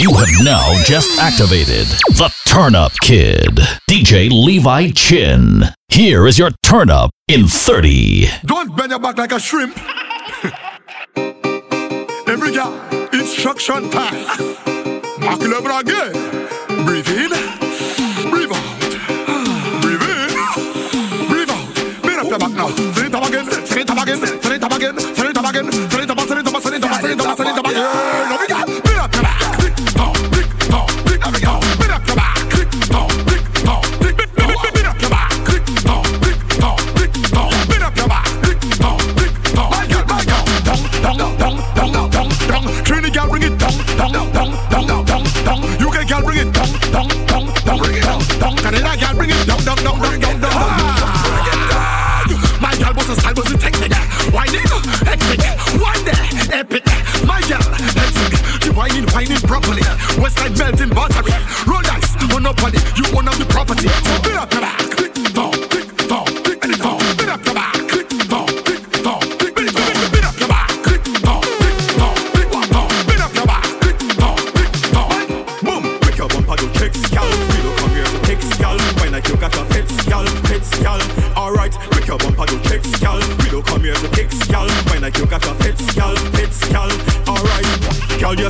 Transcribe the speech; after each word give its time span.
You 0.00 0.12
have 0.14 0.30
now 0.42 0.72
just 0.84 1.18
activated 1.18 1.84
the 2.16 2.32
Turn 2.46 2.74
Up 2.74 2.92
Kid, 3.02 3.60
DJ 3.86 4.30
Levi 4.32 4.92
Chin. 4.92 5.64
Here 5.90 6.26
is 6.26 6.38
your 6.38 6.52
turn 6.62 6.88
up 6.88 7.10
in 7.28 7.46
30. 7.46 8.26
Don't 8.46 8.74
bend 8.74 8.92
your 8.92 8.98
back 8.98 9.18
like 9.18 9.32
a 9.32 9.38
shrimp. 9.38 9.76
Every 12.26 12.54
guy, 12.54 12.72
instruction 13.12 13.90
time. 13.90 14.24
Mark 15.20 15.42
11 15.42 15.70
again. 15.70 16.12
Breathe 16.86 17.08
in, 17.10 17.28
breathe 18.30 18.52
out. 18.56 18.80
Breathe 19.82 20.00
in, 20.00 20.30
breathe 21.28 21.50
out. 21.50 21.74
Bend 22.02 22.20
up 22.20 22.30
your 22.30 22.38
back 22.38 22.52
now. 22.52 22.70
It 22.70 23.14
up 23.14 23.28
again, 23.28 23.46
it 23.46 23.90
up 23.90 24.02
again, 24.02 24.22
it 24.22 24.62
up 24.62 24.72
again, 24.72 24.96
it 24.96 25.36
up 25.36 25.50
again, 25.50 25.68
it 25.68 25.76
up, 25.76 25.98
it 26.00 26.10
up, 26.10 26.20
it 26.20 26.40
up, 26.40 27.04
it 27.04 27.20
up, 27.20 27.40
it 27.40 27.46
up 27.46 27.66
again. 27.66 28.32
Every 28.32 28.48
guy, 28.48 28.64
bend 28.64 28.79
it 44.00 44.32
dong, 44.32 44.32
dong, 44.32 44.86
dong, 44.86 45.04
dong, 45.04 45.24
dong. 45.44 45.62
UK 45.76 46.08
girl, 46.08 46.22
bring 46.22 46.38
it 46.38 46.52
dong, 46.52 46.72
dong, 46.92 47.08
dong, 47.26 47.46
dong, 47.64 47.80
it 47.84 48.02
dong, 48.02 48.22
dong. 48.40 48.56
Canada 48.56 48.96
girl, 48.96 49.14
bring 49.14 49.30
it 49.30 49.46
dong, 49.46 49.62
dong, 49.64 49.76
dong, 49.84 50.00
dong, 50.00 50.20
dong, 50.20 50.40
dong. 50.40 50.50
My 52.60 52.74
girl 52.76 52.94
was 52.94 53.08
a 53.10 53.16
style, 53.16 53.34
was 53.36 53.50
a 53.52 53.58
technique. 53.58 53.96
Whining, 54.32 54.64
hectic, 55.04 55.40
one 55.80 56.04
day, 56.04 56.24
epic. 56.52 56.84
My 57.26 57.40
girl, 57.48 57.62
hectic. 57.96 58.62
She 58.62 58.70
whining, 58.70 59.06
whining 59.12 59.40
properly. 59.44 59.82
Westside 60.16 60.56
melting 60.58 60.90
battery. 60.90 61.32
Roll 61.66 61.82
dice, 61.82 62.16
monopoly. 62.32 62.78
You 62.96 63.04
own 63.16 63.28
up 63.28 63.36
the 63.36 63.46
property. 63.48 63.88
So 63.88 64.22
bend 64.22 64.36
up 64.36 64.52
your 64.52 64.62
back. 64.62 65.09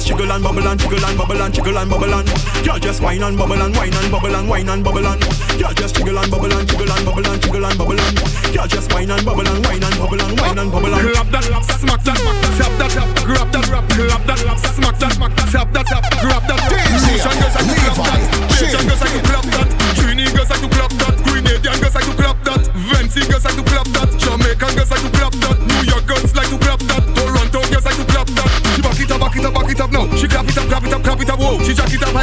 Just 0.01 0.17
jiggle 0.17 0.33
and 0.33 0.43
bubble 0.43 0.67
and 0.67 0.81
jiggle 0.81 1.05
and 1.05 1.19
bubble 1.19 1.43
and 1.43 1.53
jiggle 1.53 1.77
and 1.77 1.91
bubble 1.91 2.15
and. 2.15 2.27
Gal 2.65 2.79
just 2.81 3.03
whine 3.03 3.23
and 3.23 3.37
bubble 3.37 3.61
and 3.61 3.77
whine 3.77 3.93
and 3.93 4.11
bubble 4.11 4.35
and 4.35 4.49
whine 4.49 4.69
and 4.71 4.83
bubble 4.83 5.07
and. 5.07 5.21
Gal 5.61 5.75
just 5.77 5.95
jiggle 5.95 6.17
and 6.17 6.31
bubble 6.31 6.49
and 6.49 6.67
jiggle 6.67 6.89
and 6.89 7.05
bubble 7.05 7.27
and 7.29 7.43
jiggle 7.43 7.67
and 7.67 7.77
bubble 7.77 8.01
and. 8.01 8.17
Gal 8.49 8.67
just 8.67 8.91
whine 8.95 9.11
and 9.11 9.25
bubble 9.27 9.45
and 9.45 9.61
whine 9.61 9.85
and 9.85 9.97
bubble 10.01 10.23
and 10.25 10.41
whine 10.41 10.57
and 10.57 10.73
bubble 10.73 10.95
and. 10.95 11.05
Grab 11.05 11.29
that, 11.29 11.45
smack 11.77 12.01
that, 12.01 12.17
tap 12.17 12.73
that, 12.81 12.97
grab 13.29 13.53
that, 13.53 13.69
grab 13.69 14.25
that, 14.25 14.41
smack 14.73 14.97
that, 15.05 15.13
tap 15.53 15.69
that, 15.69 15.85
grab 16.25 16.49
that. 16.49 16.65
Asian 17.05 17.37
girls 17.37 17.61
like 17.61 17.69
to 17.69 17.77
clap 17.77 18.01
that, 18.01 18.25
Asian 18.57 18.81
girls 18.89 19.05
like 19.05 19.13
to 19.13 19.21
clap 19.21 19.45
that, 19.53 19.69
Trini 20.01 20.25
girls 20.33 20.49
like 20.49 20.65
to 20.65 20.69
clap 20.73 20.93
that, 20.97 21.15
Grenadian 21.29 21.77
girls 21.77 21.93
like 21.93 22.09
to 22.09 22.15
clap 22.17 22.41
that, 22.49 22.63
Vincy 22.89 23.21
girls 23.29 23.45
like 23.45 23.53
to 23.53 23.63
clap 23.69 23.85
that, 23.93 24.09
Jamaican 24.17 24.73
girls 24.81 24.89
like 24.89 25.05
to 25.05 25.13
clap 25.13 25.35
that, 25.45 25.61
New 25.61 25.85
York 25.93 26.09
girls 26.09 26.33
like 26.33 26.49
to 26.49 26.57
clap 26.57 26.81
that, 26.89 27.05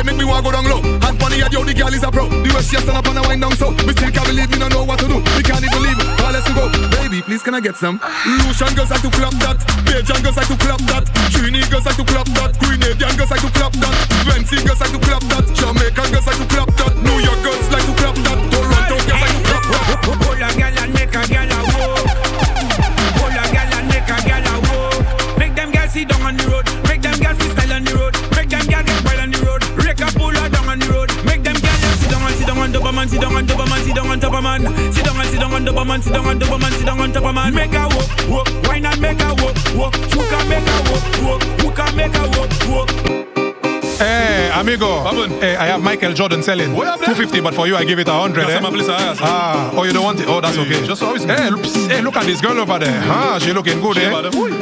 make 0.07 0.15
me 0.15 0.23
want 0.23 0.47
go 0.47 0.51
down 0.55 0.63
low. 0.63 0.79
On 1.03 1.29
the 1.29 1.43
head, 1.43 1.51
yo, 1.51 1.67
the 1.67 1.75
girl 1.75 1.91
is 1.91 2.03
a 2.03 2.09
pro. 2.09 2.31
The 2.31 2.47
way 2.55 2.63
she 2.63 2.79
stand 2.79 2.95
up 2.95 3.03
and 3.11 3.19
a 3.19 3.23
wind 3.27 3.43
down 3.43 3.51
so. 3.59 3.75
Me 3.83 3.91
still 3.91 4.07
can't 4.07 4.23
believe 4.23 4.47
me, 4.47 4.57
no 4.63 4.71
know 4.71 4.87
what 4.87 5.03
to 5.03 5.07
do. 5.11 5.19
Me 5.35 5.43
can't 5.43 5.59
even. 5.59 5.99
Call 6.15 6.31
us 6.31 6.47
to 6.47 6.53
go, 6.55 6.71
baby, 6.95 7.19
please 7.19 7.43
can 7.43 7.53
I 7.53 7.59
get 7.59 7.75
some? 7.75 7.99
Lucian 8.47 8.71
girls 8.79 8.89
like 8.89 9.03
to 9.03 9.11
clap 9.11 9.35
that, 9.43 9.59
Bajan 9.83 10.23
girls 10.23 10.37
like 10.39 10.47
to 10.47 10.55
clap 10.55 10.79
that, 10.87 11.03
Trini 11.35 11.59
girls 11.67 11.85
like 11.85 11.99
to 11.99 12.05
clap 12.07 12.27
that, 12.39 12.55
Grenadian 12.63 13.17
girls 13.19 13.31
like 13.31 13.43
to 13.43 13.51
clap 13.51 13.73
that, 13.83 13.95
Vincy 14.23 14.63
girls 14.63 14.79
like 14.79 14.91
to 14.95 14.99
clap 15.03 15.23
that, 15.27 15.45
Jamaican 15.51 16.07
girls 16.15 16.27
like 16.27 16.39
to 16.39 16.47
clap 16.47 16.69
that, 16.79 16.93
New 17.03 17.17
York 17.19 17.39
girls 17.43 17.67
like 17.67 17.83
to 17.83 17.93
clap 17.99 18.15
that, 18.23 18.39
Toronto 18.47 18.95
girls 19.03 19.21
like 19.23 19.35
to 19.35 19.41
clap 19.43 19.63
that. 19.67 19.99
Hold 20.23 20.39
a 20.39 20.49
gal 20.55 20.77
and 20.79 20.93
make 20.95 21.15
a 21.15 21.21
gal 21.27 21.51
a 21.51 21.59
walk. 21.75 22.07
Hold 23.19 23.35
a 23.35 23.43
gal 23.51 23.71
and 23.75 23.87
make 23.91 24.07
a 24.07 24.17
gal 24.23 24.47
a 24.47 24.55
walk. 24.67 25.39
Make 25.39 25.55
them 25.55 25.69
gal 25.71 25.87
sit 25.87 26.07
down 26.07 26.21
on 26.23 26.35
the 26.37 26.45
road. 26.47 26.65
Make 26.87 27.01
them 27.01 27.17
gal 27.19 27.35
freestyle 27.35 27.75
on 27.75 27.83
the 27.83 27.93
road. 27.95 28.13
Make 28.35 28.49
them 28.49 28.65
gal 28.67 28.83
get 28.83 29.06
Rake 29.97 30.13
a 30.13 30.19
pull 30.19 30.29
her 30.29 30.49
down 30.49 30.69
on 30.69 30.79
the 30.79 30.87
road. 30.93 31.09
Make 31.25 31.41
them 31.43 31.55
gal 31.55 31.77
them 31.81 31.97
sit 31.97 32.11
down 32.11 32.21
and 32.21 32.35
sit 32.35 32.47
down 32.47 32.57
on 32.59 32.75
of 32.75 32.93
man. 32.93 33.09
Sit 33.09 33.21
down 33.21 33.35
on 33.35 33.49
of 33.49 33.69
man. 33.69 33.81
Sit 33.81 33.95
down 33.95 34.07
on 34.07 34.19
top 34.19 34.33
of 34.33 34.43
man. 34.43 34.61
Sit 34.93 35.05
down 35.05 35.17
and 35.17 35.29
sit 35.29 35.39
down 35.39 35.53
on 35.53 35.67
of 35.67 35.87
man. 35.87 36.01
Sit 36.01 36.13
down 36.13 36.27
on 36.27 36.43
of 36.43 36.61
man. 36.61 36.71
Sit 36.71 36.85
down 36.85 36.99
on 36.99 37.11
top 37.11 37.23
of 37.25 37.33
man. 37.33 37.53
Make 37.55 37.73
a 37.73 37.87
walk, 37.89 38.29
walk. 38.29 38.67
Wine 38.67 38.85
and 38.85 39.01
make 39.01 39.21
a 39.21 39.33
walk, 39.41 39.57
walk. 39.73 39.95
Who 40.13 40.21
can 40.29 40.49
make 40.49 40.67
a 40.67 40.77
walk, 40.91 41.05
walk? 41.25 41.43
Who 41.61 41.71
can 41.71 41.95
make 41.95 42.15
a 42.15 42.23
walk, 42.29 42.51
walk? 42.69 43.36
Hey, 43.97 44.51
amigo. 44.53 45.03
Hey, 45.39 45.55
I 45.55 45.65
have 45.65 45.81
Michael 45.81 46.13
Jordan 46.13 46.43
selling. 46.43 46.75
What 46.75 46.87
up 46.87 46.99
there? 46.99 47.15
250, 47.15 47.41
but 47.41 47.55
for 47.55 47.65
you, 47.65 47.75
I 47.75 47.83
give 47.83 47.97
it 47.97 48.07
a 48.07 48.11
100. 48.11 48.41
That's 48.41 48.53
eh? 48.53 48.59
my 48.59 48.69
place, 48.69 48.87
I 48.87 49.01
ask. 49.01 49.21
Ah, 49.23 49.71
oh, 49.73 49.83
you 49.83 49.91
don't 49.91 50.03
want 50.03 50.19
it? 50.19 50.27
Oh, 50.29 50.39
that's 50.39 50.57
okay. 50.57 50.85
just 50.85 51.01
always- 51.01 51.23
Hey, 51.23 51.49
hey, 51.89 52.01
look 52.01 52.15
at 52.15 52.25
this 52.25 52.39
girl 52.39 52.59
over 52.59 52.77
there. 52.77 53.01
Ah, 53.05 53.39
she 53.41 53.53
looking 53.53 53.81
good, 53.81 53.97
eh? 53.97 54.11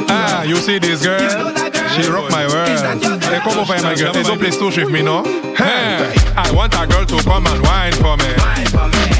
Ah, 0.08 0.42
you 0.42 0.56
see 0.56 0.78
this 0.78 1.04
girl? 1.04 1.20
She 1.92 2.08
rock 2.08 2.30
my 2.30 2.46
world. 2.46 2.80
Hey, 3.24 3.40
come 3.40 3.58
over 3.58 3.74
here, 3.74 3.82
my 3.82 3.94
girl. 3.94 4.14
Hey, 4.14 4.22
don't 4.22 4.38
play 4.38 4.50
stoosh 4.50 4.78
with 4.78 4.90
me, 4.90 5.02
no? 5.02 5.22
Hey, 5.54 6.14
I 6.36 6.50
want 6.52 6.72
a 6.72 6.86
girl 6.86 7.04
to 7.04 7.22
come 7.22 7.46
and 7.46 7.62
wine 7.62 7.92
for 7.92 8.16
me. 8.16 8.32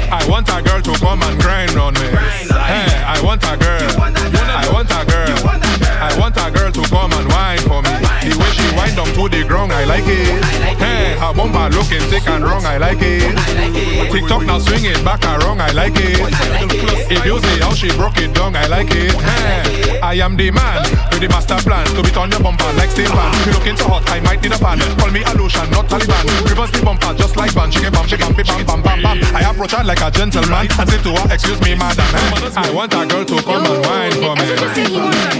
I 0.09 0.25
want 0.27 0.49
a 0.49 0.61
girl 0.63 0.81
to 0.81 0.93
come 0.99 1.21
and 1.21 1.39
grind 1.39 1.77
on 1.77 1.93
me. 1.93 2.07
Hey, 2.65 2.89
I 3.05 3.21
want 3.23 3.43
a 3.43 3.55
girl. 3.55 3.85
I 4.01 4.69
want 4.73 4.89
a 4.89 5.05
girl. 5.05 5.86
I 5.99 6.13
want 6.19 6.37
a 6.37 6.51
girl 6.51 6.71
to 6.71 6.83
come 6.89 7.13
and 7.13 7.27
wine 7.29 7.59
for 7.65 7.81
me. 7.81 7.89
The 8.21 8.37
way 8.37 8.51
she 8.53 8.67
wind 8.77 8.95
down 8.95 9.09
to 9.17 9.29
the 9.29 9.43
ground, 9.47 9.71
I 9.71 9.83
like 9.85 10.05
it. 10.05 10.29
Hey, 10.77 11.17
her 11.17 11.33
bumper 11.33 11.73
looking 11.75 12.01
thick 12.09 12.27
and 12.27 12.43
wrong, 12.43 12.65
I 12.65 12.77
like 12.77 13.01
it. 13.01 13.33
TikTok 14.11 14.45
now 14.45 14.59
swing 14.59 14.85
it 14.85 15.03
back 15.03 15.25
and 15.25 15.41
wrong, 15.43 15.59
I 15.59 15.71
like 15.71 15.97
it. 15.97 16.21
If 17.09 17.25
you 17.25 17.39
see 17.39 17.59
how 17.59 17.73
she 17.73 17.89
broke 17.97 18.17
it 18.17 18.33
down, 18.33 18.55
I 18.55 18.67
like 18.67 18.91
it. 18.91 19.13
Hey, 19.17 19.99
I 20.01 20.13
am 20.21 20.37
the 20.37 20.51
man 20.51 20.85
with 21.09 21.21
the 21.21 21.29
master 21.29 21.57
plan 21.65 21.85
to 21.97 22.03
beat 22.03 22.17
on 22.17 22.29
your 22.29 22.41
bumper 22.41 22.71
like 22.77 22.91
steel 22.91 23.09
pan. 23.09 23.33
You 23.45 23.53
looking 23.57 23.77
so 23.77 23.87
hot, 23.89 24.05
I 24.09 24.19
might 24.21 24.41
need 24.41 24.53
a 24.53 24.57
fan. 24.57 24.79
Call 25.01 25.09
me 25.09 25.23
a 25.23 25.33
lotion, 25.33 25.65
not 25.71 25.89
Taliban. 25.89 26.23
Reverse 26.45 26.71
the 26.71 26.85
bumper 26.85 27.13
just 27.17 27.35
like 27.35 27.51
van. 27.51 27.71
She 27.71 27.81
can 27.81 27.91
bam, 27.91 28.05
she 28.07 28.17
bam, 28.17 28.33
bam, 28.33 28.45
bam, 28.67 28.81
bam, 28.83 29.01
bam. 29.01 29.17
I 29.33 29.49
approach 29.49 29.73
her 29.73 29.83
like 29.83 30.01
a 30.01 30.11
gentleman 30.11 30.69
and 30.69 30.89
say 30.89 31.01
to 31.01 31.11
her, 31.17 31.33
excuse 31.33 31.59
me, 31.61 31.73
madam. 31.73 32.05
I 32.53 32.69
want 32.69 32.93
a 32.93 33.01
girl 33.05 33.25
to 33.25 33.37
come 33.41 33.65
and 33.65 33.81
wine 33.81 34.13
for 34.21 34.35
me. 34.37 34.45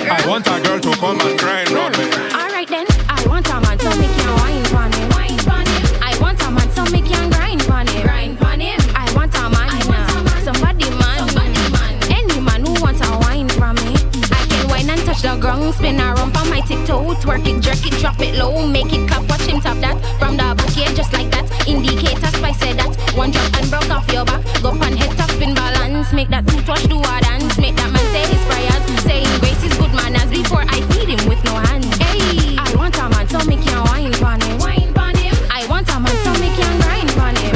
I 0.09 0.23
want 0.25 0.46
a 0.47 0.61
girl 0.61 0.79
to 0.79 0.91
come 0.97 1.19
and 1.21 1.39
grind 1.39 1.69
on 1.75 1.91
me. 1.93 2.05
Alright 2.33 2.67
then, 2.67 2.85
I 3.09 3.23
want 3.27 3.47
a 3.49 3.59
man 3.59 3.79
so 3.79 3.89
me 3.99 4.07
can 4.07 4.31
wine 4.39 4.63
pon 4.71 4.91
him. 4.91 5.09
Wine 5.09 5.37
pon 5.43 5.65
him. 5.65 5.83
I 6.01 6.17
want 6.21 6.41
a 6.41 6.51
man 6.51 6.69
so 6.71 6.83
me 6.85 7.01
can 7.01 7.29
grind 7.29 7.61
pon 7.67 7.87
him. 7.87 8.01
Grind 8.03 8.37
pon 8.39 8.59
him. 8.59 8.79
I 8.95 9.11
want 9.15 9.35
a 9.35 9.49
man. 9.49 9.69
I 9.69 9.81
want 9.87 10.09
a 10.11 10.17
man. 10.23 10.43
Somebody 10.43 10.89
man. 10.95 11.17
Somebody 11.29 11.63
man. 11.75 11.93
Any 12.11 12.39
man 12.39 12.65
who 12.65 12.73
wants 12.81 13.01
a 13.01 13.11
wine 13.19 13.49
from 13.49 13.75
me. 13.75 13.95
I 14.31 14.45
can 14.47 14.67
wine 14.69 14.89
and 14.89 15.01
touch 15.01 15.21
the 15.21 15.35
ground, 15.35 15.73
spin 15.75 15.99
a 15.99 16.13
rump 16.13 16.39
on 16.39 16.49
my 16.49 16.61
tiptoe, 16.61 17.13
twerk 17.15 17.47
it, 17.47 17.61
jerk 17.61 17.85
it, 17.85 17.99
drop 17.99 18.19
it 18.19 18.35
low, 18.35 18.65
make 18.65 18.93
it 18.93 19.07
clap, 19.07 19.27
watch 19.29 19.41
him 19.41 19.59
tap 19.59 19.77
that 19.77 19.97
from 20.19 20.37
the 20.37 20.55
back, 20.55 20.75
yeah, 20.77 20.93
just 20.93 21.13
like 21.13 21.29
that. 21.31 21.45
Indicator 21.67 22.31
spice 22.37 22.59
say 22.59 22.73
that. 22.73 22.95
One 23.15 23.31
drop 23.31 23.53
and 23.57 23.69
broke 23.69 23.89
off 23.89 24.11
your 24.11 24.25
back. 24.25 24.43
Go 24.61 24.69
on 24.69 24.93
head 24.95 25.15
top 25.17 25.29
spin 25.31 25.53
balance, 25.53 26.13
make 26.13 26.29
that 26.29 26.45
toothwash 26.45 26.87
do 26.87 26.99
a 26.99 27.21
dance, 27.21 27.57
make 27.57 27.75
that 27.75 27.91
man 27.91 28.05
say 28.13 28.25
his 28.31 28.43
prayers, 28.45 29.03
saying 29.03 29.39
grace 29.39 29.63
is 29.63 29.76
good 30.07 30.13
manners 30.13 30.29
before 30.29 30.63
I 30.67 30.81
feed 30.91 31.09
him 31.09 31.29
with 31.29 31.43
no 31.43 31.53
hands. 31.53 31.97
Hey, 31.97 32.55
I 32.57 32.75
want 32.75 32.97
a 32.97 33.09
man 33.09 33.27
so 33.27 33.39
me 33.49 33.57
can 33.57 33.83
wine 33.85 34.13
pon 34.13 34.41
him. 34.41 34.57
Wine 34.59 34.93
pon 34.93 35.15
him. 35.15 35.35
I 35.51 35.65
want 35.67 35.89
a 35.89 35.99
man 35.99 36.15
so 36.23 36.31
me 36.41 36.49
can 36.55 36.79
grind 36.81 37.09
pon 37.17 37.35
him. 37.35 37.55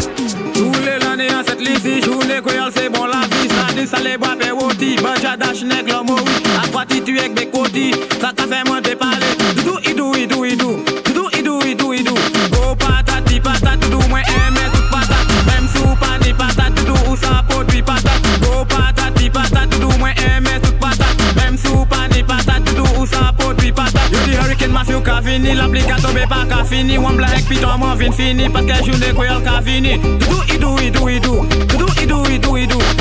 Tous 0.53 0.85
les 0.85 0.99
l'année 0.99 1.29
à 1.29 1.43
cette 1.45 1.61
liste, 1.61 2.05
journée 2.05 2.41
y'all 2.45 2.71
c'est 2.73 2.89
bon 2.89 3.05
la 3.05 3.21
vie, 3.21 3.47
ça 3.49 3.73
dit 3.73 3.87
ça 3.87 3.99
les 3.99 4.17
bois 4.17 4.35
péwoti, 4.39 4.95
banja 4.97 5.37
dash 5.37 5.63
nèg 5.63 5.87
l'homme 5.87 6.09
oui, 6.09 6.43
à 6.63 6.67
quoi 6.67 6.85
tu 6.85 7.01
tu 7.01 7.17
avec 7.19 7.33
bekoti, 7.33 7.91
ça 8.19 8.31
qu'a 8.35 8.43
fait 8.43 8.63
te 8.63 8.95
parler, 8.95 9.40
hurricane 25.21 25.21
mafio 25.21 25.21
ka 25.21 25.23
fini, 25.23 25.55
l'applicateur 25.55 26.13
be 26.13 26.27
pas 26.27 26.45
ka 26.45 26.63
fini, 26.63 26.97
one 26.97 27.15
black 27.15 27.43
piton 27.47 27.77
moi 27.77 27.95
vin 27.95 28.11
fini, 28.11 28.49
que 28.49 28.85
journée 28.85 29.13
que 29.13 29.25
y'all 29.25 29.41
ka 29.41 29.61
fini, 29.61 29.97
doudou 29.97 30.43
idou 30.53 30.79
idou 30.79 31.09
idou, 31.09 31.45
idou 31.73 31.89
idou 32.01 32.25
idou, 32.27 32.57
idou 32.57 33.00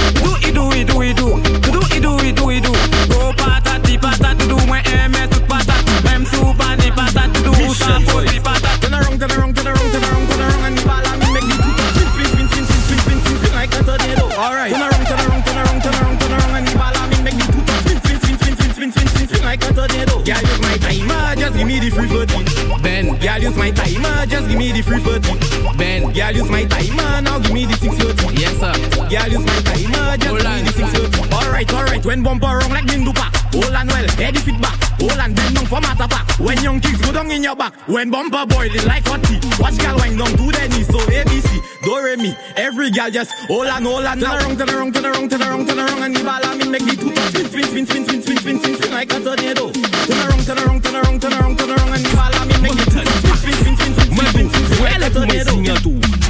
back. 37.60 37.76
When 37.86 38.10
bumper 38.10 38.46
boil 38.46 38.72
it 38.72 38.86
like 38.86 39.04
hot 39.04 39.22
tea. 39.28 39.38
Watch 39.60 39.76
girl 39.76 39.96
wind 40.00 40.16
down 40.16 40.32
to 40.32 40.44
the 40.48 40.64
knee, 40.72 40.84
so 40.88 40.98
ABC, 41.12 41.60
do 41.84 41.92
re 42.00 42.16
mi. 42.16 42.32
Every 42.56 42.90
girl 42.90 43.10
just 43.10 43.32
hold 43.46 43.68
on, 43.68 43.84
hold 43.84 44.06
on. 44.06 44.18
Turn 44.18 44.32
around, 44.32 44.56
turn 44.56 44.70
around, 44.70 44.94
turn 44.94 45.04
around, 45.04 45.30
turn 45.30 45.42
around, 45.42 45.68
turn 45.68 45.78
around, 45.78 46.02
and 46.02 46.16
the 46.16 46.24
ball 46.24 46.40
I 46.40 46.56
mean 46.56 46.70
make 46.72 46.86
the 46.88 46.96
two 46.96 47.12
spin, 47.28 47.46
spin, 47.52 47.64
spin, 47.68 47.86
spin, 47.86 48.04
spin, 48.04 48.22
spin, 48.22 48.36
spin, 48.40 48.58
spin, 48.58 48.74
spin 48.80 48.92
like 48.92 49.12
a 49.12 49.20
tornado. 49.20 49.70
Turn 50.08 50.18
around, 50.24 50.42
turn 50.48 50.58
around, 50.58 50.80
turn 50.82 50.96
around, 50.96 51.20
turn 51.20 51.32
around, 51.36 51.58
turn 51.58 51.70
around, 51.70 51.92
and 51.92 52.02
the 52.02 52.10
ball 52.16 52.32
I 52.32 52.44
mean 52.48 52.62
make 52.64 52.76
the 52.80 52.86
two 52.88 53.04
spin, 53.04 53.36
spin, 53.36 53.54
spin, 53.60 53.76
spin, 53.76 53.92
spin, 53.92 54.16
spin, 54.16 54.26
spin, 54.32 54.46
spin, 54.48 54.64
spin 54.72 54.82
like 54.88 55.04
a 55.04 55.10
tornado. 55.12 55.50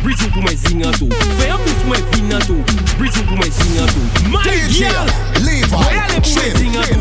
Breathing 0.03 0.31
pour 0.33 0.43
mes 0.43 0.57
zingato 0.57 1.09
Fais 1.39 1.51
un 1.51 1.59
plus 1.59 1.75
pour 1.75 1.91
mes 1.91 2.17
vinato 2.17 2.55
Breathing 2.99 3.25
pour 3.27 3.37
mes 3.37 3.51
zingato 3.51 4.01
My 4.31 4.43
girl 4.71 5.07
Levi 5.45 5.61
Fais 5.69 5.99
aller 5.99 6.21
pour 6.23 6.35
mes 6.37 6.59
zingato 6.59 6.89
Breathing 6.89 7.00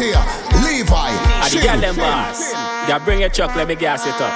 DJ 0.00 0.16
Levi 0.64 0.94
I 0.96 1.48
the 1.50 1.60
girl 1.60 1.80
them 1.80 1.96
boss. 1.96 2.52
Yeah, 2.88 2.98
bring 3.04 3.20
your 3.20 3.28
truck, 3.28 3.54
let 3.54 3.68
me 3.68 3.74
gas 3.74 4.06
it 4.06 4.14
up. 4.16 4.32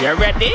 you 0.00 0.14
ready? 0.14 0.54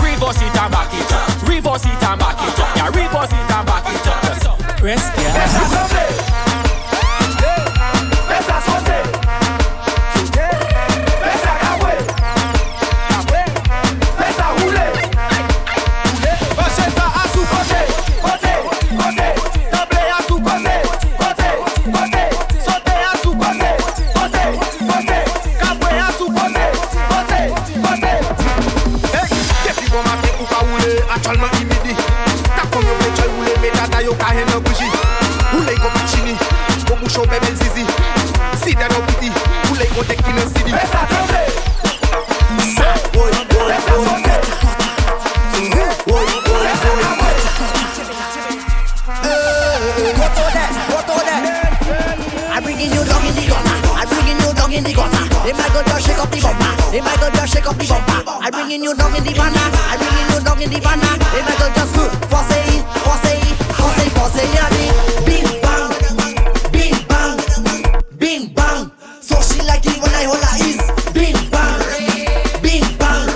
Reverse 0.00 0.40
it 0.40 0.56
and 0.56 0.72
back 0.72 0.88
it 0.94 1.12
up. 1.12 1.48
Reverse 1.48 1.84
it 1.84 2.02
and 2.02 2.18
back 2.18 2.40
it 2.40 2.58
up. 2.58 2.76
Yeah, 2.76 2.86
reverse 2.86 3.32
it 3.32 3.52
and 3.52 3.66
back 3.66 3.84
it 3.86 4.46
up. 4.46 4.82
Rest 4.82 5.12
yeah 5.18 6.47
ka 30.50 30.58
oule, 30.64 30.92
atyalman 31.14 31.50
di 31.58 31.64
midi 31.64 31.94
Takon 32.56 32.82
yo 32.86 32.94
pe 33.00 33.08
choy 33.16 33.30
oule, 33.38 33.52
me 33.62 33.70
dada 33.76 34.02
yo 34.02 34.14
ka 34.14 34.26
hen 34.32 34.48
yo 34.52 34.60
bouji 34.60 34.88
Oule 35.54 35.72
yo 35.72 35.90
pichini, 35.94 36.34
yo 36.88 36.96
boucho 36.96 37.22
bebel 37.26 37.56
zizi. 37.56 37.84
Sida 38.62 38.86
yo 38.92 39.00
piti, 39.06 39.32
oule 39.70 39.86
yo 39.96 40.02
dek 40.04 40.20
in 40.28 40.38
an 40.38 40.48
sidi. 40.54 40.72
Esa 40.72 41.06
tembe! 41.08 41.40
Sa! 42.76 42.98
I 52.50 52.60
bring 52.60 52.80
you 52.80 53.04
lucky, 53.04 53.48
lucky 53.48 53.67
in 54.78 54.84
the 54.84 54.94
gutter. 54.94 55.26
They 55.42 55.52
might 55.52 55.72
go 55.74 55.82
just 55.82 56.06
shake 56.06 56.18
up 56.22 56.30
the 56.30 56.38
bumper. 56.40 56.70
They 56.94 57.00
might 57.02 57.18
go 57.18 57.28
just 57.34 57.52
shake 57.52 57.66
up 57.66 57.76
the 57.76 57.86
bumper. 57.90 58.22
I'm 58.26 58.50
bringing 58.54 58.82
you 58.82 58.94
dog 58.94 59.14
in 59.18 59.24
the 59.26 59.34
banner. 59.34 59.66
I'm 59.90 59.98
bringing 59.98 60.28
you 60.30 60.38
dog 60.46 60.60
in 60.62 60.70
the 60.70 60.78
banner. 60.78 61.14
They 61.34 61.42
might 61.42 61.58
go 61.58 61.66
just 61.74 61.92
good. 61.98 62.10
Force 62.30 62.52
it, 62.54 62.86
force 63.02 63.26
it, 63.26 63.42
force 63.74 63.98
it, 63.98 64.10
force 64.14 64.38
it, 64.38 64.48
yeah, 64.54 64.70
bing 65.26 65.50
bang, 65.58 65.90
bing 66.70 66.94
bang, 67.10 67.36
bing 68.22 68.44
bang. 68.54 68.82
So 69.18 69.34
she 69.42 69.58
like 69.66 69.82
it 69.82 69.98
when 69.98 70.14
I 70.14 70.30
hold 70.30 70.46
her 70.46 70.56
is 70.62 70.78
bing 71.10 71.38
bang, 71.50 71.82
bing 72.62 72.86
bang, 73.02 73.26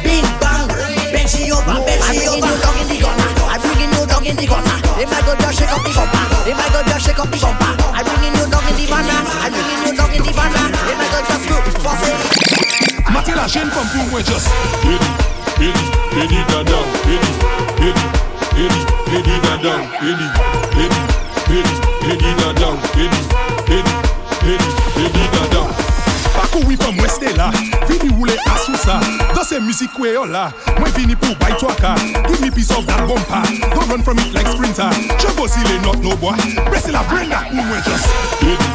bing 0.00 0.28
bang. 0.40 0.66
Bend 1.12 1.28
she 1.28 1.52
over, 1.52 1.76
bend 1.84 2.00
she 2.08 2.24
over. 2.32 2.48
I'm 2.48 2.48
bringing 2.48 2.48
you 2.48 2.56
dog 2.64 2.76
in 2.80 2.88
the 2.88 2.96
gutter. 2.96 3.28
I'm 3.44 3.60
bringing 3.60 3.92
you 3.92 4.02
dog 4.08 4.24
in 4.24 4.36
the 4.40 4.46
gutter. 4.48 4.76
They 4.96 5.04
might 5.04 5.24
go 5.28 5.36
just 5.36 5.60
shake 5.60 5.72
up 5.74 5.84
the 5.84 5.92
bumper. 5.92 6.24
They 6.48 6.56
might 6.56 6.72
go 6.72 6.80
just 6.88 7.04
shake 7.04 7.20
up 7.20 7.28
the 7.28 7.36
bumper. 7.36 7.61
se 13.32 13.36
la 13.36 13.46
jen 13.48 13.70
kom 13.70 13.86
pou 13.92 14.04
mwen 14.10 14.24
just 14.24 14.48
Edi, 14.84 15.10
edi, 15.60 15.84
edi 16.22 16.40
dadam 16.48 16.86
Edi, 17.08 17.30
edi, 17.88 18.04
edi, 18.64 18.80
edi 19.18 19.36
dadam 19.44 19.82
Edi, 20.02 20.28
edi, 20.84 21.00
edi, 21.58 21.74
edi 22.12 22.34
dadam 22.40 22.76
Edi, 22.94 23.20
edi, 23.68 23.94
edi, 24.52 24.68
edi 25.06 25.24
dadam 25.36 25.68
Pakou 26.32 26.64
wipam 26.68 26.96
weste 27.00 27.28
la. 27.36 27.50
Vini 27.88 28.08
wule 28.16 28.36
asou 28.54 28.76
sa. 28.76 29.00
Dan 29.34 29.44
se 29.44 29.60
müzik 29.60 29.98
we 29.98 30.12
yo 30.14 30.24
la 30.26 30.50
Mwen 30.78 30.92
vini 30.96 31.16
pou 31.16 31.34
bay 31.40 31.52
to 31.58 31.66
twaka 31.66 31.94
Give 32.28 32.40
me 32.40 32.50
piece 32.50 32.70
of 32.70 32.86
that 32.86 33.06
bumper. 33.06 33.42
Don't 33.74 33.88
run 33.88 34.02
from 34.02 34.18
it 34.18 34.32
like 34.32 34.48
sprinter. 34.48 34.90
Chebo 35.20 35.48
zile 35.48 35.78
not 35.84 36.00
no 36.00 36.16
boy. 36.16 36.36
Bresi 36.68 36.92
la 36.92 37.04
brenda 37.08 37.44
pou 37.48 37.62
mwen 37.62 37.82
just 37.84 38.08
Edi, 38.42 38.68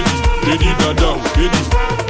edi, 0.00 0.16
edi 0.56 0.76
dadam 0.80 1.20
Edi, 1.36 1.64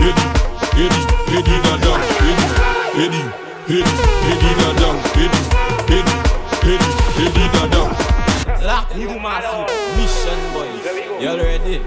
edi 0.08 0.54
Eddie, 0.76 1.06
Eddie 1.38 1.61
la 1.62 1.76
down, 1.79 2.00
Eddie, 2.19 2.50
Eddie, 2.99 3.25
Eddie, 3.69 3.97
Eddie 4.31 4.55
la 4.59 4.73
down, 4.75 4.97
Eddie, 5.15 5.44
Eddie, 5.87 6.19
Eddie, 6.62 6.93
Eddie 7.25 7.49
la 7.55 7.67
down. 7.69 7.91
La 8.61 8.85
Kumasi, 8.91 9.61
Mission 9.97 10.41
Boys, 10.53 10.85
y'all 11.23 11.37
ready? 11.38 11.81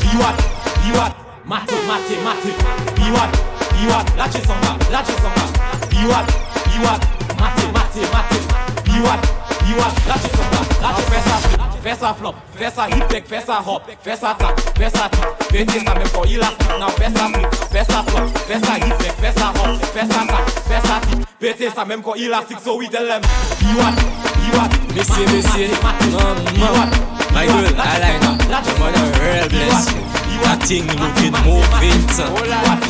Biwat, 0.00 0.36
biwat, 0.82 1.14
mate, 1.46 1.78
mate, 1.86 2.16
mate. 2.24 2.52
Biwat, 2.96 3.30
biwat, 3.78 4.06
lâchez 4.18 4.42
son 4.44 4.58
bas, 4.62 4.76
lâchez 4.90 5.16
son 5.22 5.30
bas. 5.36 5.50
Biwat, 5.88 6.26
biwat, 6.66 7.02
mate, 7.38 7.64
mate, 7.72 8.02
mate. 8.12 8.38
Biwat, 8.84 9.20
biwat, 9.64 9.94
lâchez 10.08 10.32
son 10.34 10.46
bas, 10.50 10.66
lâchez 10.82 11.04
son 11.04 11.58
bas. 11.58 11.71
Versa 11.82 12.14
flop, 12.14 12.36
versa 12.56 12.86
hip 12.86 13.08
deck, 13.08 13.26
versa 13.26 13.54
hop, 13.54 13.82
versa 14.04 14.36
tap, 14.38 14.54
versa 14.78 15.08
tip. 15.10 15.26
Vete 15.50 15.82
sa 15.84 15.94
men 15.94 16.08
kon 16.14 16.28
ilastik 16.28 16.68
Now 16.78 16.90
versa 16.94 17.26
flip, 17.28 17.50
versa 17.72 18.02
flop, 18.06 18.30
versa 18.46 18.72
hip 18.78 18.98
deck, 18.98 19.16
versa 19.18 19.46
hop, 19.50 19.82
versa 19.92 20.20
tap, 20.26 20.44
versa 20.68 21.00
tip. 21.02 21.26
Vete 21.40 21.70
sa 21.74 21.84
men 21.84 22.02
kon 22.02 22.14
ilastik 22.16 22.60
so 22.60 22.76
we 22.76 22.86
tell 22.88 23.04
them. 23.04 23.22
you 23.66 23.76
what? 23.82 24.22
iwat, 24.46 24.72
mesye 24.94 25.26
mesye, 25.26 25.68
nan 26.14 26.38
man. 26.60 26.90
My 27.34 27.46
girl, 27.46 27.66
I 27.74 27.98
like 27.98 28.20
that. 28.22 28.66
I'm 28.68 28.82
on 28.82 28.94
a 28.94 29.02
real 29.18 29.48
blessing. 29.48 30.04
That 30.42 30.62
thing 30.66 30.86
looking 30.86 31.34
moving, 31.46 32.02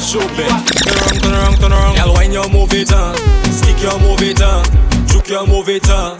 show 0.03 0.25
back. 0.37 0.67
Turn 0.69 0.93
around, 0.93 1.21
turn 1.23 1.33
around, 1.33 1.57
turn 1.61 1.73
around. 1.73 1.97
Girl, 1.97 2.15
when 2.15 2.33
you 2.33 2.45
move 2.51 2.73
it, 2.73 2.93
uh. 2.93 3.15
stick 3.53 3.81
your 3.83 3.99
move 4.01 4.23
it, 4.23 4.41
uh. 4.41 4.65
juke 5.07 5.29
your 5.29 5.47
move 5.47 5.69
it. 5.69 5.89
Uh. 5.89 6.19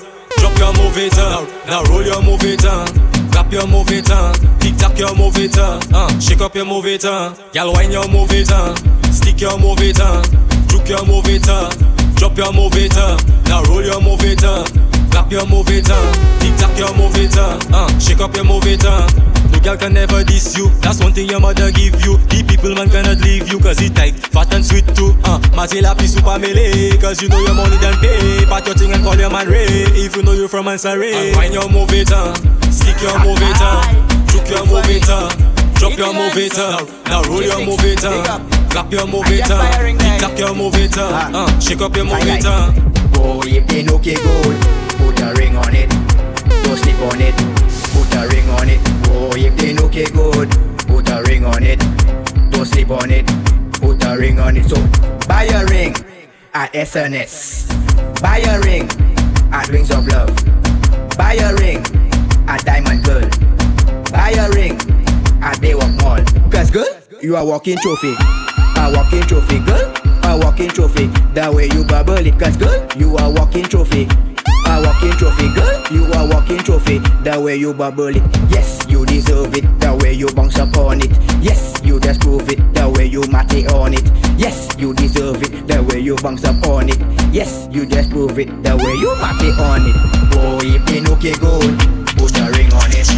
Drop 0.57 0.77
your 0.77 0.85
move 0.85 0.99
it, 0.99 1.19
uh. 1.19 1.47
Now 1.67 1.83
roll 1.85 2.03
your 2.03 2.23
move 2.23 2.45
it, 2.45 2.65
uh. 2.65 2.87
Clap 3.33 3.53
your 3.53 3.67
move 3.67 3.91
it, 3.91 4.11
uh. 4.11 4.33
Tick 4.61 4.77
tock 4.77 4.99
your 4.99 5.15
move 5.15 5.37
it, 5.39 5.57
uh. 5.59 5.81
uh. 5.95 6.21
Shake 6.21 6.41
up 6.41 6.55
your 6.55 6.65
move 6.65 6.87
it, 6.87 7.05
uh. 7.05 7.35
Girl, 7.53 7.73
wine 7.73 7.91
your 7.91 8.09
move 8.09 8.33
it, 8.33 8.51
uh. 8.51 8.75
Stick 9.11 9.41
your 9.41 9.59
move 9.59 9.81
it, 9.81 10.01
uh. 10.01 10.23
Juke 10.69 10.89
your 10.89 11.05
move 11.07 11.29
it, 11.29 11.49
uh. 11.49 11.71
Drop 12.17 12.37
your 12.37 12.53
move 12.53 12.77
it, 12.77 12.97
uh. 12.97 13.17
Now 13.47 13.63
roll 13.65 13.83
your 13.85 14.01
move 14.01 14.23
it, 14.25 14.45
uh. 14.45 14.65
Clap 15.13 15.31
your 15.31 15.47
move 15.47 15.69
it, 15.69 15.89
uh. 15.91 16.13
Tick 16.41 16.57
tock 16.57 16.77
your 16.79 16.95
move 16.97 17.15
it, 17.17 17.37
uh. 17.37 17.61
uh. 17.73 17.99
Shake 17.99 18.21
up 18.21 18.35
your 18.35 18.45
move 18.45 18.67
it, 18.67 18.85
uh. 18.85 19.07
No 19.53 19.61
girl 19.61 19.77
can 19.77 19.93
never 19.93 20.25
diss 20.25 20.57
you. 20.57 20.69
That's 20.81 21.01
one 21.01 21.13
thing 21.13 21.29
your 21.29 21.41
mother 21.41 21.71
give 21.71 22.01
you. 22.05 22.17
The 22.33 22.43
people 22.49 22.75
man 22.75 22.89
cannot 22.89 23.21
leave 23.21 23.49
you 23.53 23.61
cause 23.61 23.81
it 23.83 23.95
tight, 23.95 24.17
fat 24.33 24.53
and 24.55 24.65
sweet 24.65 24.87
too. 24.97 25.13
Uh, 25.25 25.39
Mati 25.55 25.81
la 25.83 25.95
pi 25.95 26.07
super 26.07 26.39
melee 26.39 26.97
cause 26.97 27.21
you 27.21 27.29
know 27.29 27.39
your 27.45 27.55
money 27.55 27.77
done 27.79 27.99
pay. 28.01 28.45
Pat 28.49 28.65
your 28.67 28.75
thing 28.75 28.93
and 28.93 29.05
call 29.05 29.15
your 29.17 29.29
man 29.31 29.47
Ray 29.49 29.67
if 30.01 30.17
you 30.17 30.23
know 30.23 30.33
you 30.33 30.49
from 30.49 30.67
Ansari. 30.67 31.13
And 31.13 31.37
wine 31.37 31.53
your 31.53 31.69
move 31.69 31.93
it, 31.93 32.11
uh. 32.11 32.33
Stick 32.73 32.97
your 33.03 33.19
move 33.21 33.37
it, 33.45 33.61
uh. 33.61 33.85
Juke 34.33 34.49
your 34.49 34.65
move 34.65 34.89
it, 34.89 35.09
uh. 35.09 35.29
Drop 35.77 35.99
your 35.99 36.15
move 36.15 36.37
it, 36.41 36.57
uh. 36.57 36.81
Now 37.07 37.23
roll 37.29 37.43
your 37.43 37.61
move 37.67 37.85
it, 37.85 38.03
uh. 38.05 38.41
Clap 38.71 38.91
your 38.91 39.07
move 39.07 39.29
it, 39.29 39.51
uh. 39.51 39.61
Tick 39.99 40.21
tock 40.21 40.39
your 40.39 40.55
move 40.55 40.75
it, 40.77 40.97
uh. 40.97 41.29
uh. 41.35 41.61
Shake 41.61 41.83
up 41.83 41.95
your 41.95 42.07
move 42.07 42.25
it, 42.25 42.45
uh. 42.47 42.73
Boy, 43.13 43.61
if 43.61 43.67
they 43.69 43.83
no 43.83 43.97
okay 43.97 44.15
good, 44.15 44.82
put 45.03 45.21
a 45.21 45.35
ring 45.35 45.57
on 45.57 45.75
it. 45.75 45.91
Don't 46.65 46.79
sleep 46.79 47.01
on 47.03 47.21
it. 47.21 47.35
Put 47.93 48.15
a 48.15 48.29
ring 48.29 48.49
on 48.51 48.69
it. 48.69 48.81
Boy, 49.05 49.47
if 49.49 49.57
they 49.57 49.73
no 49.73 49.87
okay 49.87 50.07
good, 50.07 50.51
put 50.87 51.09
a 51.11 51.23
ring 51.27 51.45
on 51.45 51.63
it. 51.63 51.81
Don't 52.51 52.67
sleep 52.67 52.91
on 52.91 53.11
it. 53.11 53.27
Put 53.81 54.05
a 54.05 54.17
ring 54.17 54.39
on 54.39 54.57
it. 54.57 54.69
So 54.69 54.77
buy 55.27 55.45
a 55.45 55.65
ring 55.67 55.95
at 56.55 56.73
SNS. 56.73 57.69
Buy 58.21 58.39
a 58.39 58.61
ring 58.61 58.89
at 59.53 59.69
Wings 59.71 59.91
of 59.91 60.07
Love. 60.07 60.35
Buy 61.17 61.35
a 61.35 61.55
ring 61.57 61.85
at 62.49 62.65
Diamond 62.65 63.05
Girl. 63.05 63.29
Buy 64.11 64.31
a 64.39 64.49
ring 64.51 64.77
at 65.43 65.59
Baywalk 65.59 65.93
Mall. 66.01 66.51
Cause 66.51 66.71
girl, 66.71 66.87
you 67.21 67.37
are 67.37 67.45
walking 67.45 67.79
trophy. 67.79 68.15
A 68.77 68.91
walking 68.95 69.23
trophy, 69.23 69.59
girl. 69.61 69.93
A 70.25 70.39
walking 70.39 70.69
trophy. 70.69 71.07
The 71.35 71.53
way 71.55 71.69
you 71.73 71.85
bubble 71.85 72.27
it, 72.27 72.39
cause 72.39 72.57
girl, 72.57 72.87
you 72.97 73.17
are 73.17 73.31
walking 73.31 73.65
trophy. 73.65 74.09
A 74.73 74.81
walking 74.81 75.13
trophy, 75.21 75.53
girl. 75.53 75.85
You 75.93 76.05
are 76.15 76.27
walking 76.27 76.57
trophy. 76.65 76.99
The 77.29 77.39
way 77.39 77.57
you 77.57 77.75
bubble 77.75 78.09
it, 78.09 78.23
yes, 78.49 78.81
you 78.89 79.05
deserve 79.05 79.55
it. 79.55 79.69
The 79.81 79.95
way 80.01 80.15
you 80.15 80.29
bounce 80.33 80.57
upon 80.57 81.03
it, 81.03 81.13
yes, 81.45 81.79
you 81.85 82.01
just 82.01 82.23
prove 82.23 82.49
it. 82.49 82.57
The 82.73 82.89
way 82.89 83.05
you 83.05 83.21
mate 83.29 83.69
on 83.69 83.93
it, 83.93 84.09
yes, 84.41 84.75
you 84.79 84.95
deserve 84.95 85.43
it. 85.43 85.69
The 85.69 85.83
way 85.83 86.01
you 86.01 86.17
bounce 86.17 86.45
upon 86.45 86.89
it, 86.89 86.97
yes, 87.35 87.69
you 87.71 87.85
just 87.85 88.09
prove 88.09 88.39
it. 88.39 88.49
The 88.65 88.73
way 88.73 88.97
you 88.97 89.13
mate 89.21 89.53
on 89.61 89.85
it. 89.85 89.97
Oh, 90.41 90.57
if 90.65 90.81
they 90.89 91.05
look 91.05 91.21
good, 91.21 91.77
put 92.17 92.33
a 92.41 92.49
ring 92.57 92.73
on 92.73 92.89
it. 92.97 93.13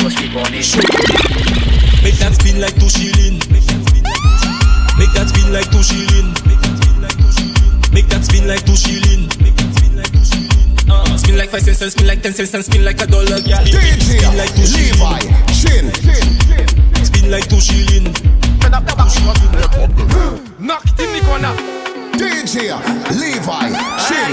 Don't 0.00 0.08
sleep 0.08 0.40
on 0.40 0.48
it. 0.56 0.64
Make 2.00 2.16
that 2.16 2.32
spin 2.32 2.64
like 2.64 2.72
two 2.80 2.88
shilling. 2.88 3.44
Make 4.96 5.12
that 5.12 5.28
spin 5.28 5.52
like 5.52 5.68
two 5.68 5.84
shilling. 5.84 6.32
Make 7.92 8.08
that 8.08 8.24
spin 8.24 8.48
like 8.48 8.64
two 8.64 8.74
shilling. 8.74 9.07
Spin 11.58 11.66
like 11.66 11.74
five 11.74 11.76
cents 11.76 11.82
and 11.82 11.90
spin 11.90 12.06
like 12.06 12.22
ten 12.22 12.32
cents 12.32 12.54
and 12.54 12.64
spin 12.64 12.84
like 12.84 13.00
a 13.00 13.06
dollar. 13.06 13.38
Yeah, 13.42 13.64
spin 13.64 14.36
like 14.36 14.54
two 14.54 14.62
Levi, 14.62 15.18
shilling. 15.50 15.90
Chin. 16.06 16.30
Spin 17.04 17.30
like 17.30 17.48
two 17.48 17.60
shilling. 17.60 18.14
Knock 20.58 20.84
it 20.86 21.00
in 21.00 21.10
the 21.14 21.20
corner. 21.26 21.54
DJ 22.14 22.78
Levi, 23.10 23.74
Chin. 24.06 24.30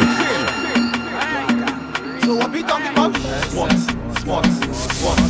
So 2.21 2.35
what 2.35 2.51
we 2.51 2.61
talking 2.61 2.91
about? 2.93 3.15
Squats, 3.49 3.87
squats, 4.21 4.49
squats, 4.93 5.23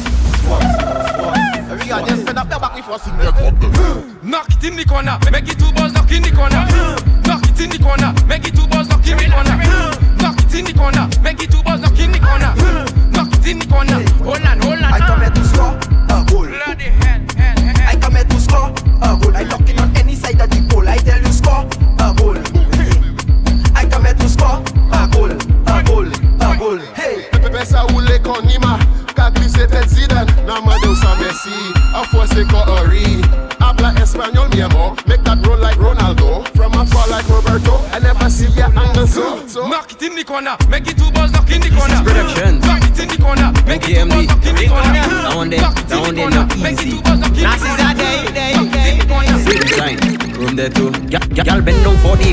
squats, 0.43 0.67
squats. 1.09 1.47
Every 1.71 1.87
guy 1.87 2.05
just 2.07 2.21
spin 2.23 2.37
up 2.37 2.49
the 2.49 2.59
back 2.59 2.75
before 2.75 2.99
sing 2.99 3.15
Knock 4.23 4.49
it 4.49 4.63
in 4.65 4.75
the 4.75 4.85
corner, 4.85 5.17
make 5.31 5.47
it 5.47 5.57
two 5.57 5.71
balls 5.71 5.93
knock 5.93 6.11
in 6.11 6.23
the 6.23 6.31
corner. 6.31 6.65
Knock 7.25 7.47
it 7.47 7.59
in 7.61 7.69
the 7.69 7.79
corner, 7.79 8.13
make 8.27 8.45
it 8.47 8.55
two 8.55 8.67
balls 8.67 8.89
knock 8.89 9.07
in 9.07 9.17
the 9.17 9.29
corner. 9.31 10.14
Knock 10.55 10.63
it 10.63 10.69
in 10.69 10.75
the 10.75 10.81
corner, 10.81 11.09
make 11.21 11.43
it 11.43 11.51
two 11.51 11.61
balls 11.63 11.81
knock 11.81 11.99
in 11.99 12.13
the 12.13 12.19
corner. 12.19 12.55
Knock 13.11 13.27
it 13.27 13.45
in 13.45 13.59
the 13.59 13.67
corner, 13.67 13.99
hold 14.23 14.39
on, 14.39 14.59
hold 14.61 14.79
on. 14.79 14.87
I 14.87 14.99
come 15.03 15.19
here 15.19 15.29
to 15.29 15.41
ah. 15.43 15.51
score 15.51 15.75
a 16.07 16.23
goal. 16.31 16.47
Bloody 16.47 16.95
hell, 16.95 17.19
hell, 17.35 17.59
hell. 17.59 17.91
I 17.91 17.95
come 17.99 18.15
here 18.15 18.23
to 18.23 18.39
score 18.39 18.71
a 19.03 19.19
goal. 19.19 19.35
I 19.35 19.43
knocking 19.43 19.79
on 19.79 19.91
any 19.97 20.15
side 20.15 20.39
of 20.39 20.49
the 20.49 20.63
pole. 20.71 20.87
I 20.87 20.95
tell 21.03 21.19
you 21.19 21.33
score 21.35 21.67
a 21.99 22.15
goal. 22.15 22.39
I 23.75 23.83
come 23.83 24.05
here 24.05 24.15
to 24.15 24.29
score 24.31 24.63
a 24.95 25.03
goal, 25.11 25.35
a 25.35 25.83
goal, 25.83 26.07
a 26.07 26.57
goal. 26.57 26.79
Hey. 26.95 27.27
Pesa 27.55 27.85
ule 27.95 28.19
konima 28.19 28.79
Ka 29.15 29.31
glisse 29.31 29.67
tête 29.67 29.87
Zidane 29.87 30.27
Nan 30.45 30.63
mande 30.65 30.87
ou 30.87 30.95
sa 30.95 31.15
Messi 31.15 31.71
A 31.95 32.03
force 32.03 32.43
ko 32.51 32.63
Ori 32.79 33.21
Habla 33.59 33.93
Espanol 34.01 34.49
mi 34.49 34.61
amor 34.61 34.95
Make 35.07 35.23
that 35.23 35.39
roll 35.47 35.59
like 35.59 35.77
Ronaldo 35.77 36.47
From 36.55 36.73
afar 36.73 37.07
like 37.07 37.27
Roberto 37.29 37.79
I 37.79 37.79
never 37.79 37.83
see 37.83 37.84
ya 39.15 39.23
angle 39.23 39.47
so 39.47 39.47
so 39.47 39.67
Knock 39.69 39.91
it 39.93 40.01
in 40.03 40.15
the 40.15 40.23
corner, 40.23 40.57
make 40.69 40.87
it 40.87 40.97
two 40.97 41.11
balls 41.11 41.31
knock 41.31 41.49
in 41.51 41.61
the 41.61 41.69
corner. 41.69 42.03
Production. 42.03 42.59
Knock 42.59 42.83
it 42.83 42.99
in 42.99 43.07
the 43.07 43.17
corner, 43.23 43.51
make 43.65 43.87
it 43.87 43.95
two 43.95 44.05
balls 44.09 44.27
knock 44.27 44.45
in 44.45 44.55
the 44.55 44.67
corner. 44.67 44.91
That 44.93 45.35
one 45.35 45.49
there, 45.49 45.61
Knock 45.61 45.79
it 45.79 45.87
that 45.87 45.95
in 45.95 46.01
one 46.03 46.15
the 46.15 46.21
there 46.21 46.29
not 46.29 46.57
make 46.59 46.73
it 46.73 46.85
easy. 46.85 46.91
two 46.91 47.01
balls 47.01 47.19
knock 47.19 47.29
in 47.29 47.35
the 47.35 47.43
Nazis 47.43 47.67
corner. 47.67 47.83
are 47.83 47.95
there, 47.95 48.31
there, 48.35 48.53
Knock 48.55 48.75
it 48.75 48.85
in 48.91 48.97
the 48.99 49.05
corner. 49.07 49.37
Same 49.45 49.67
sign. 49.79 49.97
Room 50.35 50.55
there 50.55 50.69
too. 50.69 50.89
Y'all 51.09 51.61
bend 51.61 51.79
down 51.83 51.97
for 52.03 52.15
the. 52.17 52.29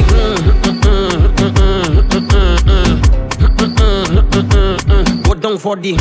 Go 5.24 5.34
down 5.34 5.58
for 5.58 5.76
the. 5.76 5.92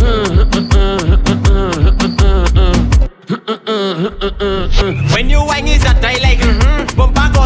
When 5.14 5.30
you 5.30 5.40
whine 5.46 5.68
is 5.68 5.84
that 5.84 6.04
I 6.04 6.18
like 6.22 6.40
mm-hmm. 6.40 6.71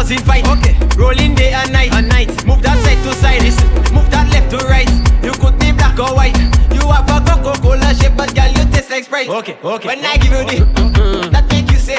In 0.08 0.18
fight. 0.18 0.46
Okay. 0.46 0.78
Rolling 0.96 1.34
day 1.34 1.52
and 1.52 1.72
night. 1.72 1.92
And 1.92 2.08
night. 2.08 2.28
Move 2.46 2.62
that 2.62 2.78
side 2.84 3.02
to 3.02 3.12
side 3.18 3.42
Listen. 3.42 3.66
Move 3.92 4.08
that 4.12 4.30
left 4.30 4.50
to 4.52 4.58
right. 4.68 4.88
You 5.24 5.32
could 5.32 5.58
be 5.58 5.72
black 5.72 5.98
or 5.98 6.14
white. 6.14 6.36
You 6.70 6.86
have 6.86 7.10
a 7.10 7.18
Coca-Cola 7.26 7.92
shape 7.92 8.14
But 8.16 8.32
girl 8.32 8.46
you 8.46 8.70
taste 8.70 8.88
like 8.88 9.02
Sprite. 9.02 9.28
Okay, 9.28 9.58
okay. 9.64 9.88
When 9.88 10.04
I 10.04 10.16
give 10.18 10.30
you 10.30 10.44
the 10.46 10.62
That 11.32 11.50
make 11.50 11.68
you 11.72 11.78
say 11.78 11.98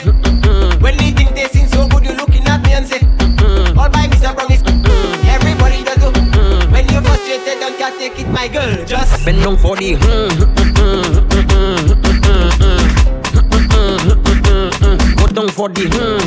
When 0.80 0.96
the 0.96 1.12
thing 1.12 1.36
tasting 1.36 1.68
so 1.68 1.86
good 1.90 2.06
You 2.06 2.14
looking 2.14 2.48
at 2.48 2.64
me 2.64 2.72
and 2.80 2.88
say 2.88 3.04
All 3.76 3.90
by 3.92 4.08
Mr. 4.08 4.32
Promise. 4.32 4.64
Everybody 5.28 5.84
does 5.84 6.00
do. 6.00 6.08
When 6.72 6.88
you're 6.88 7.04
frustrated 7.04 7.60
Don't 7.60 7.76
can't 7.78 8.00
take 8.00 8.20
it 8.22 8.30
my 8.32 8.48
girl? 8.48 8.86
Just 8.86 9.26
Bend 9.26 9.44
down 9.44 9.58
for 9.58 9.76
the. 9.76 10.00
Down 15.38 15.50
for 15.50 15.70
the. 15.70 16.18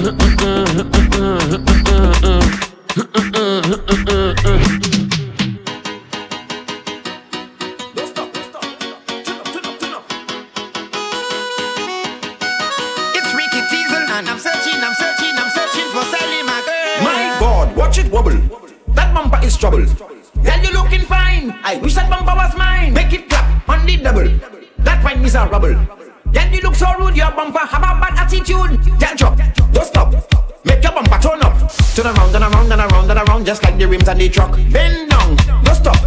Rims 33.90 34.08
on 34.08 34.18
the 34.18 34.28
truck. 34.28 34.54
Bend 34.70 35.10
down. 35.10 35.36
Don't 35.66 35.74
stop. 35.74 35.98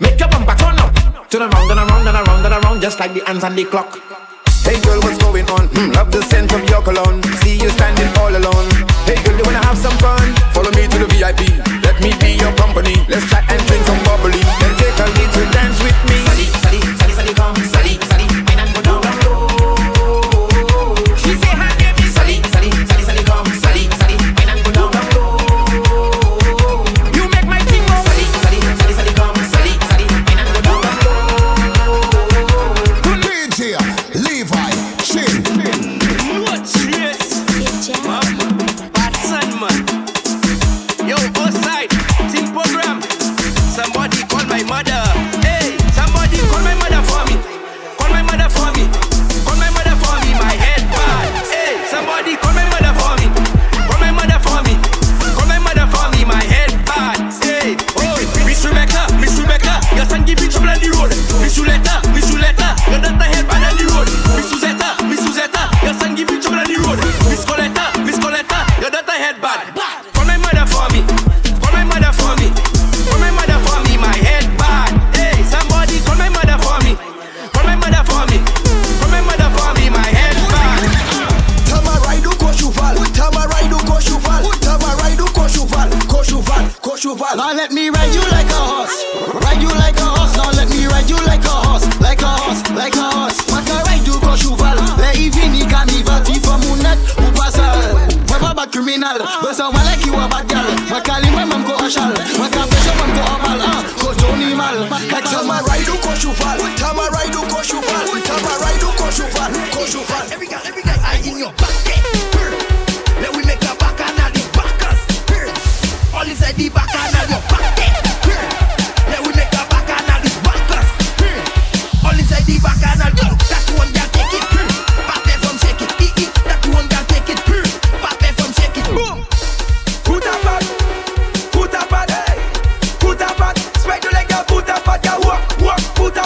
Make 0.00 0.18
your 0.18 0.28
bumper 0.28 0.56
turn 0.56 0.80
up. 0.80 0.90
Turn 1.28 1.42
around, 1.42 1.68
turn 1.68 1.78
around, 1.78 2.02
turn 2.04 2.16
around, 2.16 2.42
turn 2.42 2.52
around, 2.52 2.80
just 2.80 2.98
like 2.98 3.12
the 3.12 3.22
hands 3.26 3.44
on 3.44 3.54
the 3.54 3.64
clock. 3.64 4.00
Hey 4.64 4.80
girl, 4.80 4.98
what's 5.04 5.18
going 5.18 5.46
on? 5.50 5.68
Hmm, 5.76 5.92
love 5.92 6.10
the 6.10 6.22
scent 6.22 6.52
of 6.52 6.64
your 6.68 6.82
cologne. 6.82 7.22
See 7.44 7.60
you 7.60 7.68
standing 7.70 8.08
all 8.18 8.32
alone. 8.32 8.68
Hey 9.04 9.20
girl, 9.22 9.36
you 9.36 9.44
wanna 9.44 9.62
have 9.62 9.78
some 9.78 9.96
fun? 9.98 10.34
Follow 10.56 10.72
me 10.72 10.88
to 10.88 10.98
the 10.98 11.08
VIP. 11.12 11.60
Let 11.84 12.00
me 12.00 12.10
be 12.18 12.40
your 12.40 12.52
company. 12.56 12.96
Let's 13.06 13.28
chat 13.30 13.44
and 13.52 13.65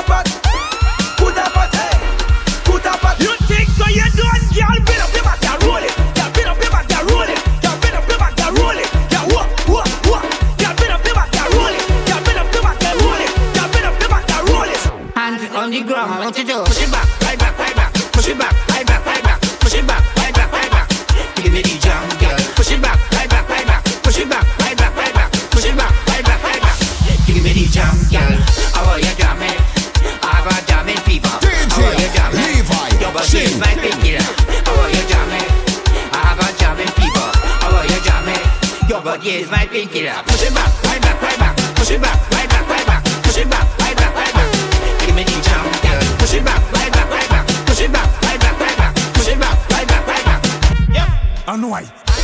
apart 0.01 0.40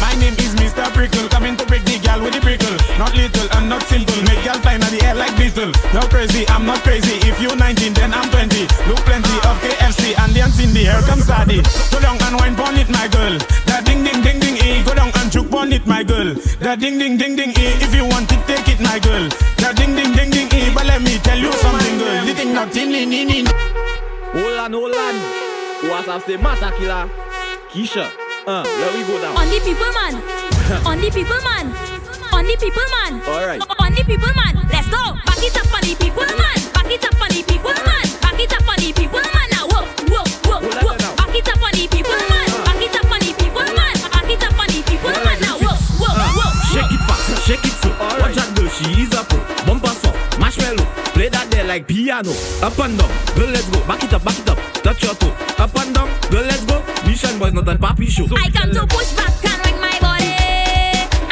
My 0.00 0.12
name 0.21 0.35
is 0.38 0.53
Mr. 0.57 0.85
Prickle, 0.93 1.29
coming 1.29 1.57
to 1.57 1.65
break 1.67 1.85
the 1.85 1.99
gal 1.99 2.21
with 2.21 2.35
the 2.35 2.41
prickle. 2.41 2.76
Not 2.99 3.15
little 3.17 3.49
and 3.57 3.69
not 3.69 3.83
simple, 3.85 4.17
make 4.29 4.43
gal 4.45 4.59
fly 4.61 4.75
in 4.75 4.81
the 4.81 5.00
air 5.05 5.15
like 5.15 5.33
beetle. 5.37 5.73
You're 5.93 6.09
crazy, 6.12 6.45
I'm 6.49 6.67
not 6.67 6.81
crazy. 6.85 7.17
If 7.25 7.41
you 7.41 7.55
19, 7.57 7.95
then 7.95 8.12
I'm 8.12 8.29
20. 8.31 8.61
Look 8.88 9.00
plenty 9.09 9.37
of 9.49 9.57
KFC 9.65 10.12
and 10.19 10.35
dance 10.35 10.61
in 10.61 10.73
the 10.73 10.87
air, 10.88 11.00
come 11.09 11.21
study. 11.21 11.62
Go 11.91 12.00
down 12.00 12.21
and 12.21 12.37
wine 12.37 12.57
on 12.61 12.76
it, 12.76 12.88
my 12.91 13.09
girl. 13.09 13.38
That 13.67 13.85
ding 13.85 14.05
ding 14.05 14.21
ding 14.23 14.38
ding 14.41 14.57
e. 14.61 14.85
Go 14.85 14.95
down 14.95 15.11
and 15.17 15.33
choke 15.33 15.53
on 15.53 15.73
it, 15.73 15.87
my 15.87 16.03
girl. 16.03 16.35
That 16.61 16.81
ding 16.81 16.99
ding 16.99 17.17
ding 17.17 17.37
ding 17.37 17.50
e. 17.50 17.67
If 17.81 17.95
you 17.95 18.05
want 18.05 18.31
it, 18.33 18.43
take 18.47 18.69
it, 18.69 18.81
my 18.81 18.99
girl. 18.99 19.29
That 19.65 19.76
ding 19.76 19.97
ding 19.97 20.12
ding 20.12 20.31
ding 20.31 20.49
e. 20.53 20.73
But 20.75 20.87
let 20.87 21.00
me 21.00 21.17
tell 21.25 21.38
you 21.38 21.53
something, 21.65 21.99
girl. 21.99 22.25
You 22.25 22.35
think 22.35 22.53
nothing, 22.53 22.93
in, 22.93 23.12
in, 23.12 23.31
in. 23.31 23.47
Hold 23.47 24.59
on, 24.61 24.73
hold 24.73 24.95
on. 24.95 25.15
What's 25.88 26.09
up, 26.09 26.23
say, 26.26 26.37
Mata 26.37 26.73
Killer? 26.76 27.09
Keisha. 27.73 28.25
Uh, 28.47 28.62
let 28.62 28.95
me 28.95 29.03
go 29.03 29.19
down. 29.19 29.35
On 29.35 29.43
the 29.50 29.59
people, 29.59 29.91
man. 29.91 30.15
on 30.87 31.00
the 31.03 31.11
people, 31.11 31.35
man. 31.43 31.67
On 32.31 32.47
the 32.47 32.55
people, 32.55 32.87
man. 32.95 33.19
All 33.26 33.43
right. 33.43 33.59
On 33.59 33.91
the 33.91 34.05
people, 34.07 34.31
man. 34.38 34.55
Let's 34.71 34.87
go. 34.87 35.03
Back 35.26 35.43
it 35.43 35.57
up 35.59 35.67
on 35.75 35.83
the 35.83 35.99
people, 35.99 36.23
man. 36.23 36.59
Back 36.70 36.87
it 36.87 37.03
up 37.03 37.18
on 37.18 37.27
the 37.35 37.42
people, 37.42 37.75
man. 37.75 38.07
Back 38.23 38.38
it 38.38 38.55
up 38.55 38.62
on 38.70 38.79
the 38.79 38.94
people, 38.94 39.18
man. 39.18 39.49
Now, 39.51 39.66
whoa, 39.66 39.83
whoa, 40.07 40.23
whoa, 40.47 40.62
whoa. 40.62 40.94
Back 40.94 41.35
it 41.35 41.49
up 41.51 41.59
on 41.59 41.75
the 41.75 41.90
people, 41.90 42.14
man. 42.31 42.47
Back 42.62 42.83
it 42.87 42.94
up 42.94 43.11
on 43.11 43.18
the 43.18 43.33
people, 43.35 43.66
man. 43.66 43.97
Back 44.14 44.31
it 44.31 44.42
up 44.47 44.55
on 44.62 44.68
the 44.70 44.81
people, 44.87 45.11
man. 45.11 45.38
Now, 45.42 45.59
whoa, 45.59 45.75
whoa, 45.99 46.14
whoa. 46.14 46.51
Shake 46.70 46.94
it 46.94 47.03
fast, 47.03 47.27
shake 47.51 47.66
it 47.66 47.75
slow. 47.83 47.99
Right. 47.99 48.31
Watch 48.31 48.38
out, 48.38 48.51
girl, 48.55 48.70
she 48.70 48.87
is 49.03 49.11
a 49.11 49.27
pro. 49.27 49.42
Bumper 49.66 49.90
Marshmallow, 50.38 50.85
play 51.14 51.29
that 51.29 51.51
there 51.51 51.64
like 51.64 51.87
piano. 51.87 52.31
Up 52.62 52.79
and 52.79 52.99
down, 52.99 53.11
girl, 53.35 53.51
let's 53.51 53.68
go. 53.70 53.81
Back 53.87 54.05
it 54.05 54.12
up, 54.12 54.25
back 54.25 54.38
it 54.38 54.49
up. 54.49 54.59
Touch 54.83 55.03
your 55.03 55.14
toe. 55.14 55.35
Up 55.59 55.75
and 55.77 55.94
down, 55.94 56.09
girl, 56.31 56.44
let's 56.44 56.64
go. 56.64 56.83
Mission 57.07 57.38
boys, 57.38 57.53
not 57.53 57.68
a 57.68 57.75
papi 57.77 58.09
show. 58.09 58.27
I 58.37 58.51
come 58.51 58.70
to 58.72 58.87
push 58.87 59.12
back 59.14 59.33
and 59.44 59.59
ring 59.64 59.81
my 59.81 59.99
body, 60.01 60.35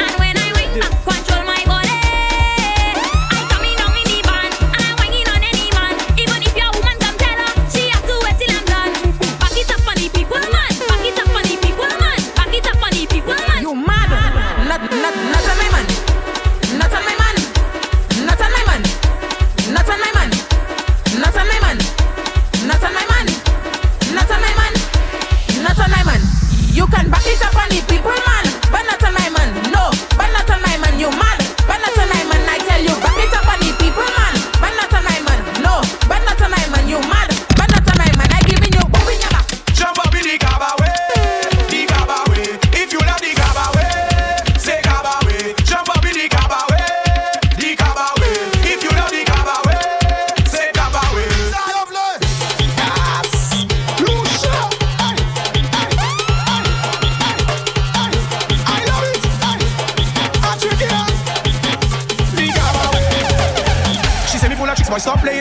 and 0.01 0.13
when 0.19 0.37
I 0.37 0.51
ring 0.57 0.79
back, 0.79 0.91
control. 1.05 1.34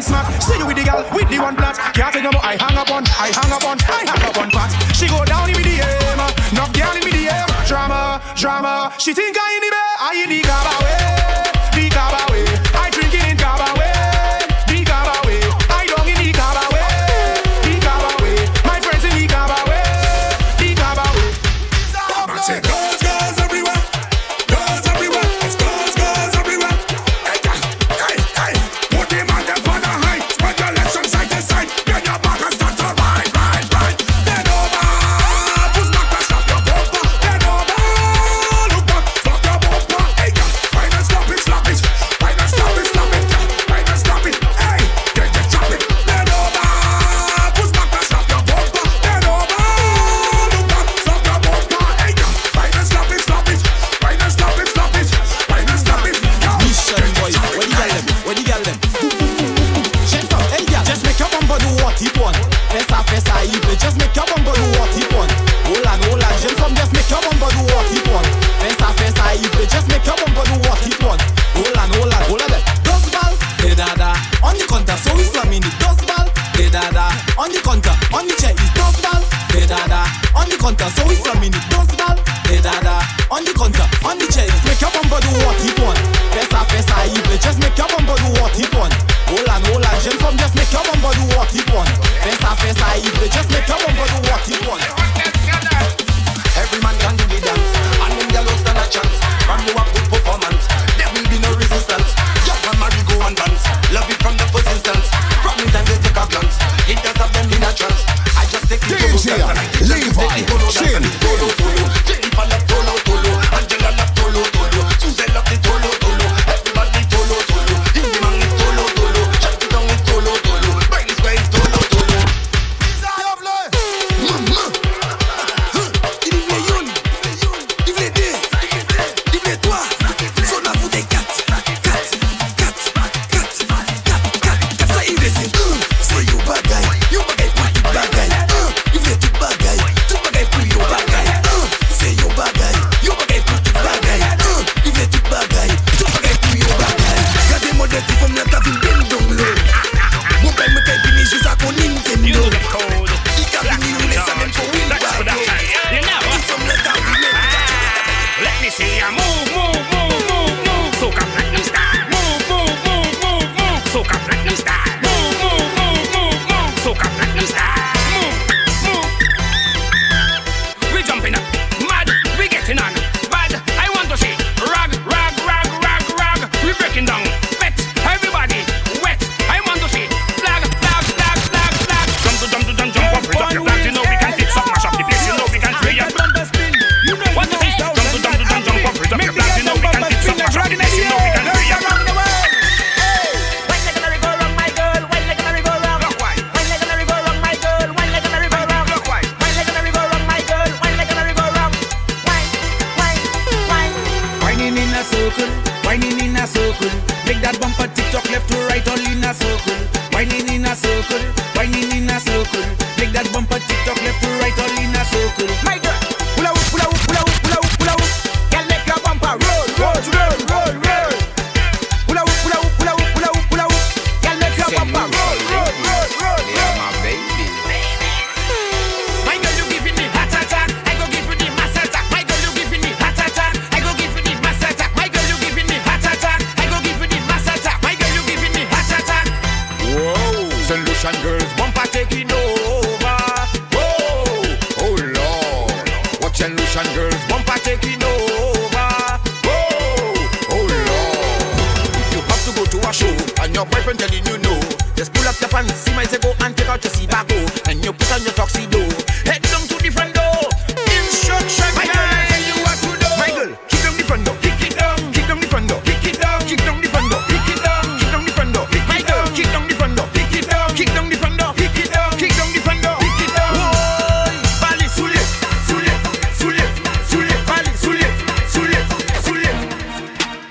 face. 0.02 0.46
See 0.46 0.58
you 0.58 0.66
with 0.66 0.76
the 0.76 0.84
girl, 0.84 1.04
with 1.12 1.28
the 1.30 1.38
one 1.38 1.56
plot. 1.56 1.76
Can't 1.94 2.12
take 2.12 2.22
no 2.22 2.32
more. 2.32 2.44
I 2.44 2.56
hang 2.56 2.76
up 2.76 2.90
on, 2.90 3.04
I 3.18 3.30
hang 3.30 3.52
up 3.52 3.64
on, 3.64 3.78
I 3.86 4.02
hang 4.06 4.24
up 4.24 4.38
on 4.38 4.50
pat. 4.50 4.70
She 4.94 5.06
go 5.06 5.24
down 5.24 5.50
in 5.50 5.56
me 5.56 5.62
the 5.62 5.76
aim. 5.82 6.18
No 6.54 6.66
girl 6.72 6.94
in 6.96 7.04
me 7.04 7.12
the 7.12 7.30
aim. 7.30 7.48
Drama, 7.66 8.20
drama. 8.36 8.92
She 8.98 9.14
think 9.14 9.36
I 9.38 9.54
in 9.56 9.60
the 9.62 9.70
bed, 9.70 9.96
I 10.00 10.12
in 10.22 10.28
the 10.30 10.40
gaba 10.42 10.84
way. 10.84 11.43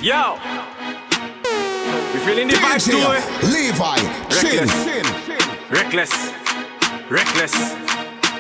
Yo. 0.04 0.36
We 2.12 2.20
feeling 2.28 2.50
the 2.50 2.60
vibes 2.60 2.84
too, 2.84 3.00
eh? 3.00 3.24
Levi, 3.48 4.04
Reckless. 4.28 4.74
Reckless. 5.72 6.12
Reckless. 7.08 7.54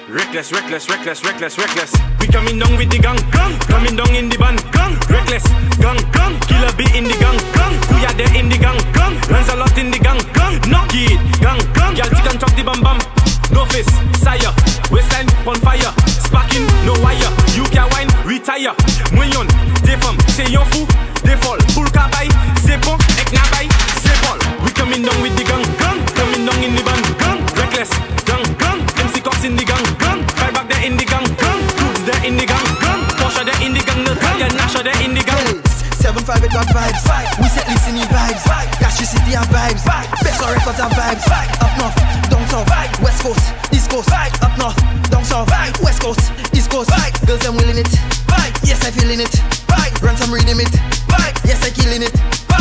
Reckless, 0.09 0.51
reckless, 0.51 0.89
reckless, 0.89 1.23
reckless, 1.23 1.57
reckless. 1.57 1.93
We 2.19 2.27
coming 2.27 2.59
down 2.59 2.75
with 2.75 2.91
the 2.91 2.99
gang, 2.99 3.15
gang. 3.31 3.57
Coming 3.71 3.95
down 3.95 4.13
in 4.13 4.27
the 4.27 4.37
band, 4.37 4.59
gang. 4.73 4.99
Reckless, 5.07 5.47
gang, 5.79 6.03
gang. 6.11 6.35
Killer 6.51 6.75
be 6.75 6.83
in 6.97 7.05
the 7.07 7.15
gang, 7.15 7.39
gang. 7.55 7.79
We 7.95 8.03
are 8.03 8.13
there 8.19 8.35
in 8.35 8.49
the 8.49 8.57
gang, 8.59 8.75
gang. 8.91 9.15
Runs 9.31 9.47
a 9.47 9.55
lot 9.55 9.77
in 9.77 9.89
the 9.89 9.99
gang, 9.99 10.19
gang. 10.35 10.59
Knock 10.67 10.91
it, 10.91 11.15
gang, 11.39 11.63
gang. 11.71 11.95
Y'all 11.95 12.11
chicken 12.11 12.43
chop 12.43 12.51
the 12.59 12.63
bam 12.67 12.83
bam. 12.83 12.99
No 13.55 13.63
face, 13.71 13.87
sire. 14.19 14.51
Waistline 14.91 15.31
on 15.47 15.55
fire. 15.63 16.12
Sparking, 16.33 16.65
no 16.83 16.93
wire. 17.05 17.29
You 17.53 17.63
can 17.69 17.85
wine, 17.93 18.09
retire. 18.25 18.73
Moyen, 19.13 19.45
des 19.83 19.95
femmes, 20.01 20.17
c'est 20.29 20.49
yon 20.49 20.65
fou, 20.71 20.87
des 21.23 21.37
folles. 21.37 21.59
Pour 21.75 21.85
kabay, 21.91 22.27
c'est 22.65 22.77
bon, 22.81 22.97
ek 23.21 23.31
nabay, 23.31 23.69
c'est 24.01 24.17
bol. 24.25 24.39
We 24.65 24.73
coming 24.73 25.03
down 25.03 25.21
with 25.21 25.35
the 25.35 25.43
gang, 25.43 25.61
gang. 25.77 26.01
Coming 26.15 26.43
down 26.47 26.63
in 26.63 26.75
the 26.75 26.81
band, 26.81 27.05
gang. 27.19 27.37
Reckless, 27.55 27.91
gang, 28.25 28.41
gang. 28.57 28.81
MC 28.97 29.21
Cox 29.21 29.43
in 29.43 29.55
the 29.55 29.63
gang, 29.63 29.85
gang. 29.99 30.25
Right 30.41 30.51
back 30.51 30.67
there 30.69 30.83
in 30.83 30.97
the 30.97 31.05
gang, 31.05 31.23
gang. 31.37 31.61
Cooks 31.77 32.01
there 32.01 32.25
in 32.25 32.35
the 32.35 32.47
gang, 32.47 32.65
gang. 32.81 33.01
Porsche 33.21 33.45
there 33.45 33.61
in 33.61 33.75
the 33.75 33.83
gang, 33.85 34.03
gang. 34.03 34.55
Nasha 34.57 34.81
there 34.81 34.99
in 35.05 35.13
the 35.13 35.21
gang. 35.21 35.62
Seven 36.03 36.19
five 36.25 36.43
it 36.43 36.51
got 36.51 36.67
vibes. 36.67 36.99
We 37.39 37.47
set 37.47 37.63
listening 37.71 38.03
vibes. 38.11 38.43
Gashi 38.75 39.07
City 39.07 39.39
have 39.39 39.47
vibes. 39.47 39.87
Best 40.19 40.43
of 40.43 40.51
records 40.51 40.75
have 40.83 40.91
vibes. 40.91 41.23
Up 41.63 41.71
north, 41.79 41.95
down 42.27 42.43
south, 42.51 42.67
west 42.99 43.23
coast, 43.23 43.39
east 43.71 43.89
coast. 43.89 44.11
Up 44.11 44.51
north, 44.59 44.75
down 45.09 45.23
south, 45.23 45.47
west 45.79 46.01
coast, 46.03 46.19
east 46.53 46.69
coast. 46.69 46.91
Girls 47.25 47.39
them 47.39 47.55
willing 47.55 47.79
it. 47.79 47.87
Yes 48.67 48.83
I 48.83 48.91
feeling 48.91 49.21
it. 49.23 49.31
Some 50.19 50.31
rhythm 50.31 50.59
it. 50.59 50.69
Yes 51.47 51.63
I 51.63 51.71
killing 51.71 52.03
it. 52.03 52.11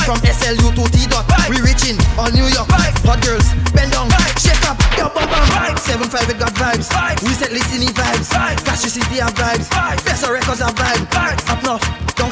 From 0.07 0.22
SLU 0.22 0.70
to 0.78 0.85
T 0.94 1.11
dot, 1.11 1.26
we 1.50 1.59
reaching 1.66 1.98
on 2.22 2.31
New 2.38 2.46
York. 2.46 2.70
Hot 3.02 3.18
girls, 3.26 3.50
bend 3.74 3.90
down, 3.90 4.07
shake 4.38 4.62
up, 4.70 4.78
yo 4.94 5.11
bum 5.11 5.26
bum. 5.26 5.76
Seven 5.83 6.07
five 6.07 6.31
it 6.31 6.38
got 6.38 6.55
vibes. 6.55 6.94
We 7.26 7.35
set 7.35 7.50
listening 7.50 7.90
vibes. 7.90 8.31
Gashi 8.62 8.87
City 8.87 9.18
have 9.18 9.35
vibes. 9.35 9.66
Best 10.07 10.22
of 10.22 10.31
records 10.31 10.62
have 10.62 10.74
vibes. 10.78 11.42
Up 11.50 11.62
north, 11.66 11.83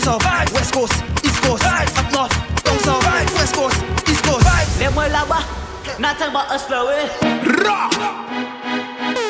down 0.05 0.21
south, 0.21 0.53
west 0.53 0.73
coast, 0.73 1.03
east 1.25 1.43
coast. 1.43 1.65
Up 1.65 2.13
north, 2.13 2.65
down 2.65 2.79
south, 2.81 3.05
west 3.35 3.55
coast, 3.55 3.83
east 4.09 4.25
coast. 4.25 4.47
Lève-moi 4.79 5.09
là-bas, 5.09 5.45
nothing 5.99 6.33
but 6.33 6.47
a 6.51 6.59
slow 6.59 6.89
way. 6.89 7.09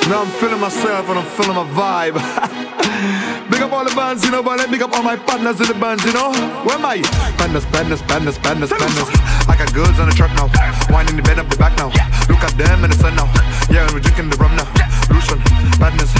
Now 0.08 0.22
I'm 0.22 0.30
feeling 0.38 0.60
myself 0.60 1.08
and 1.08 1.18
I'm 1.18 1.26
feeling 1.36 1.56
my 1.56 1.66
vibe. 1.74 2.14
big 3.50 3.62
up 3.62 3.72
all 3.72 3.84
the 3.84 3.94
bands, 3.94 4.24
you 4.24 4.30
know, 4.30 4.42
but 4.42 4.58
let 4.58 4.70
big 4.70 4.82
up 4.82 4.92
all 4.92 5.02
my 5.02 5.16
partners 5.16 5.60
in 5.60 5.66
the 5.66 5.74
bands, 5.74 6.04
you 6.04 6.12
know. 6.12 6.32
Where 6.64 6.76
am 6.76 6.84
I? 6.84 7.02
Badness, 7.38 7.64
badness, 7.66 8.02
badness, 8.02 8.38
badness, 8.38 8.70
badness. 8.70 9.08
I 9.48 9.56
got 9.56 9.72
goods 9.72 9.98
on 9.98 10.08
the 10.08 10.14
truck 10.14 10.32
now. 10.34 10.50
Winding 10.90 11.16
the 11.16 11.22
bed 11.22 11.38
up 11.38 11.48
the 11.48 11.56
back 11.56 11.76
now. 11.78 11.88
Look 12.28 12.42
at 12.42 12.54
them 12.58 12.84
in 12.84 12.90
the 12.90 12.96
sun 12.96 13.14
now. 13.16 13.26
Yeah, 13.70 13.86
and 13.86 13.92
we're 13.92 14.00
drinking 14.00 14.30
the 14.30 14.36
rum 14.36 14.54
now. 14.56 14.66
Lucian, 15.10 15.38
badness, 15.78 16.14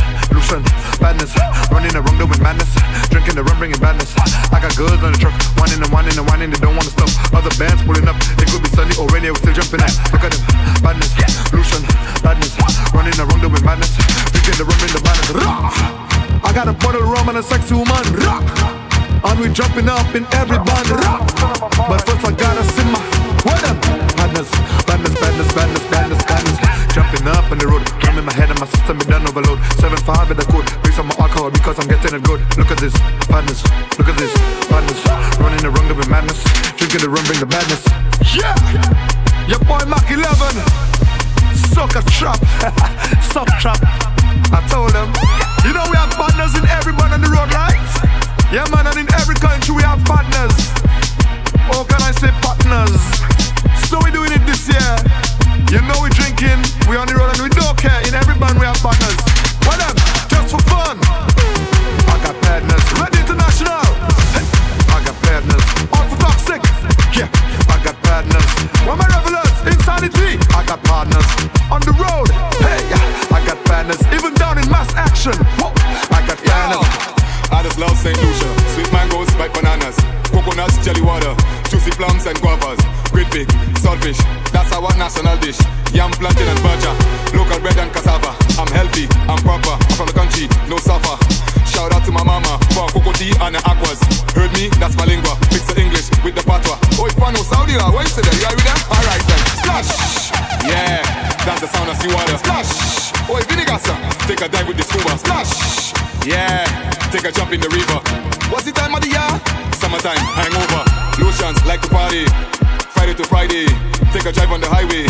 Lucian, 0.51 0.67
badness. 0.99 1.31
Running 1.71 1.95
around 1.95 2.19
doing 2.19 2.43
madness. 2.43 2.75
Drinking 3.11 3.39
the 3.39 3.45
rum, 3.47 3.59
bringing 3.59 3.79
badness. 3.79 4.11
I 4.51 4.59
got 4.59 4.75
goods 4.75 4.99
on 5.03 5.13
the 5.15 5.19
truck. 5.19 5.35
Winding 5.55 5.79
and 5.79 5.93
winding 5.95 6.19
and 6.19 6.27
winding, 6.27 6.51
they 6.51 6.59
don't 6.59 6.75
wanna 6.75 6.91
stop. 6.91 7.07
Other 7.31 7.55
bands 7.55 7.83
pulling 7.87 8.09
up. 8.11 8.19
It 8.35 8.51
could 8.51 8.63
be 8.63 8.71
sunny 8.75 8.91
or 8.99 9.07
rainy, 9.15 9.31
we're 9.31 9.39
still 9.39 9.55
jumping 9.55 9.79
at. 9.79 9.95
Look 10.11 10.27
at 10.27 10.35
them, 10.35 10.43
badness, 10.83 11.15
Lucian, 11.55 11.83
badness. 12.19 12.59
Running 12.91 13.15
around 13.15 13.41
doing 13.41 13.63
madness. 13.63 13.95
Drinking 14.35 14.59
the 14.59 14.67
rum, 14.67 14.79
bringing 14.83 14.97
the 14.99 15.03
badness. 15.07 15.31
Rah! 15.39 16.43
I 16.43 16.51
got 16.51 16.67
a 16.67 16.75
bottle 16.75 17.03
of 17.03 17.09
rum 17.09 17.29
and 17.31 17.39
a 17.39 17.45
sexy 17.47 17.75
woman. 17.79 18.03
And 19.23 19.39
we 19.39 19.55
jumping 19.55 19.87
up 19.87 20.11
in 20.19 20.27
every 20.35 20.59
band. 20.59 20.91
But 21.79 22.03
first 22.03 22.27
I 22.27 22.35
gotta 22.35 22.65
see 22.75 22.87
my 22.91 22.99
what 23.47 23.63
up? 23.65 23.79
Badness, 24.19 24.51
badness, 24.83 25.15
badness, 25.15 25.51
badness, 25.55 25.85
badness, 25.87 26.23
badness. 26.27 26.59
Jumping 26.91 27.29
up 27.29 27.47
on 27.51 27.59
the 27.59 27.69
road, 27.69 27.87
in 28.21 28.27
my 28.27 28.35
head 28.37 28.51
and 28.51 28.61
my 28.61 28.69
system 28.69 29.01
is 29.01 29.07
done 29.07 29.25
overload. 29.25 29.59
Seven 29.81 29.97
five 30.05 30.31
in 30.31 30.37
the 30.37 30.45
code, 30.53 30.69
some 30.93 31.09
more 31.09 31.21
alcohol 31.25 31.51
because 31.51 31.81
I'm 31.81 31.89
getting 31.89 32.13
it 32.13 32.23
good. 32.23 32.45
Look 32.61 32.71
at 32.71 32.77
this, 32.77 32.93
badness, 33.33 33.65
look 33.97 34.13
at 34.13 34.17
this, 34.21 34.33
badness. 34.69 35.01
Running 35.41 35.65
around 35.65 35.89
with 35.97 36.09
madness, 36.13 36.45
drinking 36.77 37.01
the 37.01 37.09
rum, 37.09 37.25
bring 37.25 37.41
the 37.41 37.49
badness. 37.49 37.81
Yeah, 38.37 38.53
your 39.49 39.59
boy 39.65 39.81
Mac 39.89 40.05
11, 40.13 40.21
sucker 41.73 42.05
trap, 42.13 42.37
suck 43.33 43.49
trap. 43.57 43.81
I 44.53 44.61
told 44.69 44.93
them, 44.93 45.09
you 45.65 45.73
know 45.73 45.89
we 45.89 45.97
have 45.97 46.13
partners 46.13 46.53
in 46.61 46.69
every 46.69 46.93
man 46.93 47.17
on 47.17 47.25
the 47.25 47.33
road, 47.33 47.49
right? 47.57 47.81
Yeah, 48.53 48.69
man, 48.69 48.85
and 48.85 49.01
in 49.01 49.09
every 49.17 49.41
country 49.41 49.73
we 49.73 49.83
have 49.83 50.05
partners. 50.05 50.53
Or 51.73 51.89
can 51.89 52.05
I 52.05 52.13
say 52.13 52.29
partners? 52.45 53.01
So 53.89 53.97
we 54.05 54.13
doing 54.13 54.33
it 54.37 54.45
this 54.45 54.69
year. 54.69 55.40
You 55.69 55.81
know 55.85 56.01
we 56.03 56.09
drinking, 56.11 56.65
we 56.89 56.97
on 56.97 57.07
the 57.07 57.15
road 57.15 57.31
and 57.37 57.43
we 57.43 57.51
don't 57.51 57.77
care. 57.77 58.01
In 58.09 58.15
every 58.15 58.35
band 58.39 58.59
we 58.59 58.65
have 58.65 58.81
partners. 58.81 59.19
Well 59.69 59.77
then, 59.77 59.95
just 60.33 60.51
for 60.55 60.63
fun. 60.67 60.97
I 62.09 62.17
got 62.25 62.35
partners, 62.41 62.85
Red 62.97 63.15
International. 63.15 63.85
I 64.91 64.99
got 65.05 65.17
partners, 65.21 65.65
all 65.93 66.07
for 66.09 66.19
toxic. 66.19 66.61
Yeah, 67.13 67.29
I 67.69 67.77
got 67.85 67.97
partners. 68.03 68.49
Where 68.87 68.97
my 68.97 69.07
revelers, 69.13 69.55
insanity. 69.67 70.41
I 70.57 70.65
got 70.67 70.83
partners 70.85 71.29
on 71.71 71.81
the 71.83 71.95
road. 71.95 72.31
Hey, 72.65 72.83
I 73.35 73.45
got 73.45 73.59
partners, 73.67 74.01
even 74.15 74.35
down 74.35 74.59
in 74.59 74.67
mass 74.71 74.95
action. 74.95 75.35
Whoa. 75.59 75.80
I 77.61 77.63
just 77.63 77.79
love 77.79 77.93
St. 77.99 78.17
Lucia. 78.17 78.49
Sweet 78.73 78.91
mangoes, 78.91 79.29
ripe 79.37 79.53
bananas, 79.53 79.95
coconuts, 80.33 80.83
jelly 80.83 81.03
water, 81.03 81.37
juicy 81.69 81.91
plums 81.91 82.25
and 82.25 82.35
guavas, 82.41 82.81
great 83.13 83.31
big, 83.31 83.49
saltfish. 83.85 84.17
That's 84.51 84.73
our 84.73 84.89
national 84.97 85.37
dish. 85.45 85.61
Yam, 85.93 86.11
plantain 86.13 86.49
and 86.49 86.59
burja, 86.65 86.89
local 87.37 87.61
bread 87.61 87.77
and 87.77 87.93
cassava. 87.93 88.33
I'm 88.57 88.71
healthy, 88.73 89.05
I'm 89.29 89.37
proper. 89.45 89.77
I'm 89.77 89.93
from 89.93 90.07
the 90.07 90.17
country, 90.17 90.49
no 90.71 90.79
suffer. 90.79 91.50
Shout 91.81 91.97
out 91.97 92.05
to 92.05 92.13
my 92.13 92.23
mama 92.23 92.61
for 92.77 92.93
cocoa 92.93 93.09
tea 93.17 93.33
and 93.41 93.57
her 93.57 93.65
aquas. 93.65 94.05
Heard 94.37 94.53
me? 94.53 94.69
That's 94.77 94.93
my 95.01 95.09
lingua. 95.09 95.33
Mix 95.49 95.65
the 95.65 95.81
English 95.81 96.13
with 96.21 96.37
the 96.37 96.45
patois. 96.45 96.77
Oh, 97.01 97.09
if 97.09 97.17
I 97.17 97.33
know 97.33 97.41
Saudi, 97.41 97.73
what 97.81 98.05
you 98.05 98.13
say 98.13 98.21
there? 98.21 98.37
You 98.37 98.53
are 98.53 98.53
with 98.53 98.69
them? 98.69 98.77
Alright 98.93 99.25
then. 99.25 99.41
Splash! 99.65 99.89
Yeah, 100.69 101.01
that's 101.41 101.65
the 101.65 101.73
sound 101.73 101.89
of 101.89 101.97
seawater. 101.97 102.37
Splash! 102.37 102.69
Oh, 103.33 103.41
vinegar, 103.49 103.81
sir. 103.81 103.97
Take 104.29 104.45
a 104.45 104.49
dive 104.53 104.69
with 104.69 104.77
the 104.77 104.85
scuba. 104.85 105.17
Splash! 105.17 105.97
Yeah, 106.29 106.69
take 107.09 107.25
a 107.25 107.33
jump 107.33 107.57
in 107.57 107.65
the 107.65 107.73
river. 107.73 107.97
What's 108.53 108.69
the 108.69 108.77
time 108.77 108.93
of 108.93 109.01
the 109.01 109.17
year? 109.17 109.33
Summertime, 109.81 110.21
hangover. 110.37 110.85
Lucians 111.17 111.65
like 111.65 111.81
to 111.81 111.89
party. 111.89 112.29
Friday 112.93 113.17
to 113.17 113.25
Friday, 113.25 113.65
take 114.13 114.29
a 114.29 114.33
drive 114.37 114.53
on 114.53 114.61
the 114.61 114.69
highway. 114.69 115.09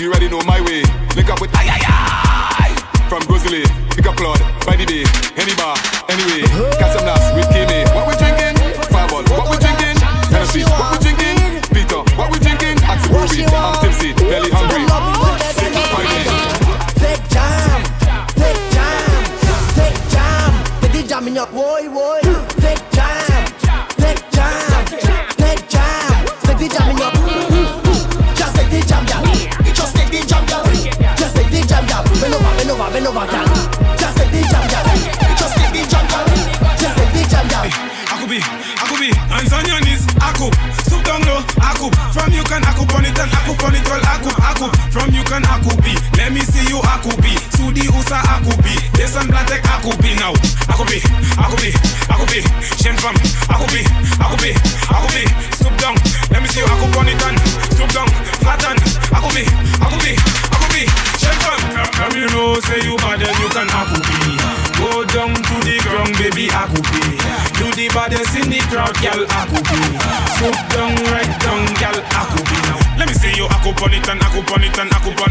You 0.00 0.08
already 0.08 0.32
know 0.32 0.40
my 0.48 0.64
way. 0.64 0.80
Link 1.12 1.28
up 1.28 1.44
with 1.44 1.52
ay 1.52 1.68
ay 1.68 1.84
ay 1.84 2.85
from 3.08 3.22
Grizzly. 3.26 3.62
Pick 3.94 4.06
up 4.06 4.16
Claude, 4.16 4.40
by 4.66 4.76
the 4.76 4.84
day, 4.84 5.04
any 5.38 5.54
bar, 5.56 5.76
anyway. 6.10 6.42
Got 6.78 6.92
some 6.92 7.06
laughs 7.06 7.32
with 7.34 7.48
Kimmy. 7.54 7.86
What 7.94 8.06
we 8.10 8.14
drinking? 8.18 8.54
Fireball, 8.90 9.24
what 9.30 9.50
we 9.50 9.56
drinking? 9.62 9.96
Tennessee, 10.30 10.64
what 10.66 10.92
we 10.92 10.98
drinking? 11.02 11.38
Peter, 11.70 12.02
what 12.18 12.28
we 12.30 12.38
drinking? 12.38 12.76
Axel, 12.82 13.16
I'm 13.16 13.74
tipsy, 13.80 14.12
belly 14.14 14.50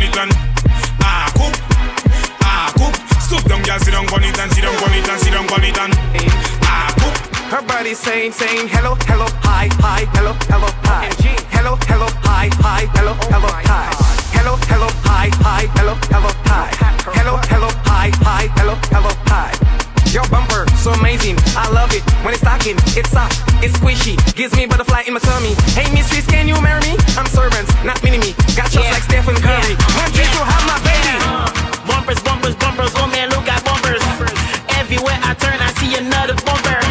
Aku 0.05 0.13
pon 0.13 0.13
it 0.13 0.17
and 0.17 0.31
Aku. 1.01 1.47
Aku. 2.45 2.87
Soup 3.19 3.43
down, 3.49 3.61
girl, 3.63 3.79
sit 3.79 3.91
down, 3.91 4.05
pon 4.05 4.23
it 4.23 4.37
and 4.37 4.51
sit 4.51 4.61
down, 4.61 4.75
pon 4.77 4.93
it 4.93 5.09
and 5.09 5.19
sit 5.21 5.33
down, 5.33 5.47
pon 5.47 5.63
it 5.63 5.77
and 5.77 5.93
ah, 6.63 6.93
Aku. 6.93 7.09
Her 7.49 7.61
body 7.61 7.93
saying, 7.93 8.31
saying 8.31 8.67
hello, 8.67 8.95
hello, 9.07 9.25
hi, 9.41 9.67
hi, 9.81 10.05
hello, 10.13 10.33
hello, 10.49 10.69
hi. 10.83 11.09
Hello, 11.49 11.77
hello, 11.87 12.07
hi, 12.21 12.49
hi, 12.61 12.85
hello, 12.93 13.13
hello, 13.31 13.49
hi. 13.49 13.89
Hello, 14.33 14.55
hello, 14.69 14.89
hi, 15.05 15.29
hi, 15.41 15.65
hello, 15.73 15.95
hello, 16.11 16.31
hi. 16.45 16.69
Hello, 17.17 17.37
hello, 17.49 17.69
hi, 17.85 18.11
hi, 18.21 18.47
hello, 18.57 18.75
hello, 18.91 19.11
hi. 19.25 19.74
Your 20.15 20.23
bumper, 20.29 20.63
so 20.79 20.91
amazing, 20.91 21.35
I 21.59 21.67
love 21.75 21.91
it. 21.91 21.99
When 22.23 22.33
it's 22.33 22.41
talking, 22.41 22.77
it's 22.95 23.11
soft, 23.11 23.35
it's 23.59 23.75
squishy, 23.75 24.15
gives 24.33 24.55
me 24.55 24.65
butterfly 24.65 25.03
in 25.05 25.11
my 25.11 25.19
tummy. 25.19 25.55
Hey, 25.75 25.91
mistress, 25.91 26.25
can 26.25 26.47
you 26.47 26.55
marry 26.61 26.79
me? 26.87 26.95
I'm 27.19 27.27
servants, 27.27 27.75
not 27.83 28.01
mini 28.01 28.19
me. 28.19 28.31
Got 28.55 28.71
just 28.71 28.87
like 28.95 29.03
Stephen 29.03 29.35
Curry. 29.35 29.75
One 29.99 30.11
day 30.15 30.23
to 30.23 30.39
have 30.39 30.63
my 30.71 30.79
baby. 30.87 31.19
Bumpers, 31.83 32.23
bumpers, 32.23 32.55
bumpers, 32.55 32.95
oh 32.95 33.11
man, 33.11 33.27
look 33.35 33.43
at 33.51 33.59
bumpers. 33.67 33.99
Everywhere 34.79 35.19
I 35.19 35.35
turn, 35.35 35.59
I 35.59 35.75
see 35.83 35.99
another 35.99 36.35
bumper. 36.47 36.84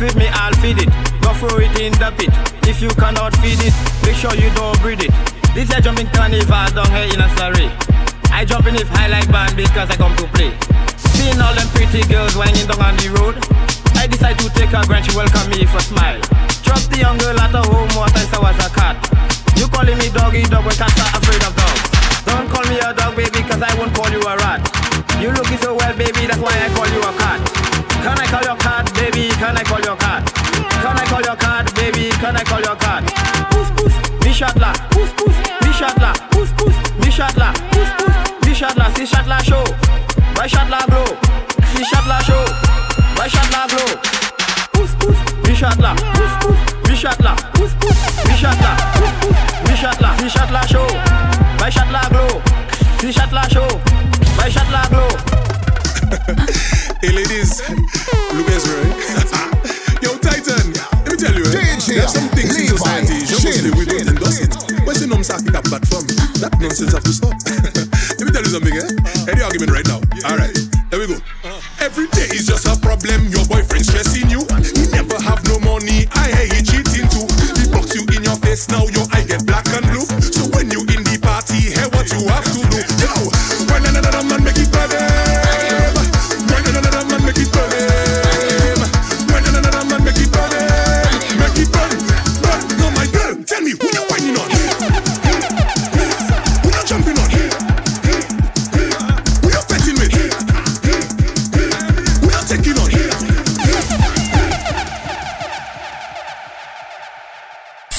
With 0.00 0.16
me, 0.16 0.28
I'll 0.30 0.54
feed 0.62 0.78
it. 0.78 0.90
Go 1.22 1.34
throw 1.34 1.58
it 1.58 1.74
in 1.78 1.92
the 1.98 2.14
pit. 2.14 2.30
If 2.70 2.80
you 2.82 2.88
cannot 3.00 3.34
feed 3.42 3.58
it, 3.62 3.74
make 4.06 4.14
sure 4.14 4.34
you 4.38 4.50
don't 4.54 4.78
breed 4.78 5.02
it. 5.02 5.10
This 5.54 5.70
year 5.70 5.80
jumping 5.80 6.06
carnival 6.14 6.70
down 6.70 6.90
here 6.94 7.10
in 7.10 7.18
a 7.18 7.28
Surrey. 7.34 7.66
I 8.30 8.44
jump 8.44 8.66
in 8.66 8.76
if 8.76 8.90
I 8.94 9.08
like 9.08 9.26
band 9.30 9.56
because 9.56 9.90
I 9.90 9.96
come 9.96 10.14
to 10.22 10.26
play. 10.30 10.54
Seeing 11.18 11.40
all 11.42 11.54
them 11.54 11.66
pretty 11.74 12.06
girls 12.06 12.36
whining 12.38 12.66
down 12.70 12.78
on 12.78 12.94
the 12.94 13.10
road, 13.18 13.42
I 13.98 14.06
decide 14.06 14.38
to 14.38 14.46
take 14.54 14.70
a 14.70 14.86
grand. 14.86 15.02
She 15.06 15.16
welcome 15.16 15.50
me 15.50 15.66
for 15.66 15.82
a 15.82 15.86
smile. 15.90 16.20
Trust 16.62 16.90
the 16.94 17.02
young 17.02 17.18
girl 17.18 17.34
at 17.34 17.50
the 17.50 17.62
home 17.66 17.90
what 17.98 18.14
I 18.14 18.22
saw 18.30 18.42
was 18.46 18.58
a 18.62 18.70
cat. 18.70 18.94
You 19.58 19.66
calling 19.66 19.98
me 19.98 20.10
doggy 20.14 20.46
dog 20.46 20.62
when 20.62 20.76
cats 20.78 20.94
are 20.94 21.10
afraid 21.18 21.42
of 21.42 21.54
dogs. 21.58 21.82
Don't 22.22 22.46
call 22.46 22.62
me 22.70 22.78
a 22.78 22.94
dog 22.94 23.16
baby 23.18 23.42
cause 23.42 23.62
I 23.62 23.72
won't 23.74 23.90
call 23.96 24.10
you 24.14 24.22
a 24.22 24.34
rat. 24.38 24.62
You 25.18 25.34
looking 25.34 25.58
so 25.58 25.74
well 25.74 25.94
baby 25.98 26.30
that's 26.30 26.38
why 26.38 26.54
I 26.54 26.70
call 26.70 26.86
you 26.86 27.02
a 27.02 27.12
cat. 27.18 27.77
Can 28.02 28.18
I 28.18 28.26
call 28.26 28.42
your 28.42 28.56
cat 28.56 28.92
baby? 28.94 29.28
Can 29.40 29.56
I 29.56 29.62
call 29.64 29.80
your 29.80 29.96
cat? 29.96 30.24
Can 30.82 30.96
I 30.96 31.04
call 31.04 31.22
your 31.22 31.36
cat 31.36 31.74
baby? 31.74 32.10
Can 32.20 32.36
I 32.36 32.44
call 32.44 32.60
your 32.60 32.76
cat? 32.76 33.02
Pousse 33.50 33.70
pousse, 33.76 33.98
mi 34.24 34.32
chat 34.32 34.54
là. 34.58 34.72
Pousse 34.90 35.10
pousse, 35.16 35.36
mi 35.62 35.72
chat 35.72 35.98
là. 35.98 36.12
Pousse 36.30 36.50
pousse, 36.56 36.74
mi 37.00 37.10
chat 37.10 37.36
là. 37.36 37.52
Pousse 37.70 37.94
pousse, 37.98 38.46
mi 38.46 38.54
chat 38.54 38.76
là. 38.76 38.86
Si 38.96 39.06
chat 39.06 39.26
là 39.26 39.38
chaud, 39.42 39.64
by 40.34 40.48
chat 40.48 40.68
là 40.70 40.78
glow. 40.88 41.16
Si 41.74 41.84
chat 41.84 42.06
là 42.08 42.18
chaud, 42.26 42.48
by 43.16 43.28
chat 43.28 43.50
là 43.52 43.66
glow. 43.68 43.90
Pousse 44.72 44.94
pousse, 44.98 45.16
mi 45.46 45.56
chat 45.56 45.80
là. 45.80 45.94
Pousse 46.14 46.36
pousse, 46.40 46.88
mi 46.88 46.96
chat 46.96 47.20
là. 47.22 47.34
Pousse 47.54 47.74
pousse, 47.80 47.96
That 66.78 66.92
nonsense 66.92 67.07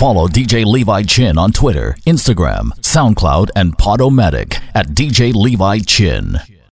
Follow 0.09 0.27
DJ 0.27 0.65
Levi 0.65 1.03
Chin 1.03 1.37
on 1.37 1.51
Twitter, 1.51 1.95
Instagram, 2.07 2.71
SoundCloud, 2.81 3.51
and 3.55 3.77
Podomatic 3.77 4.59
at 4.73 4.87
DJ 4.87 5.35
Levi 5.35 5.77
Chin. 5.81 6.39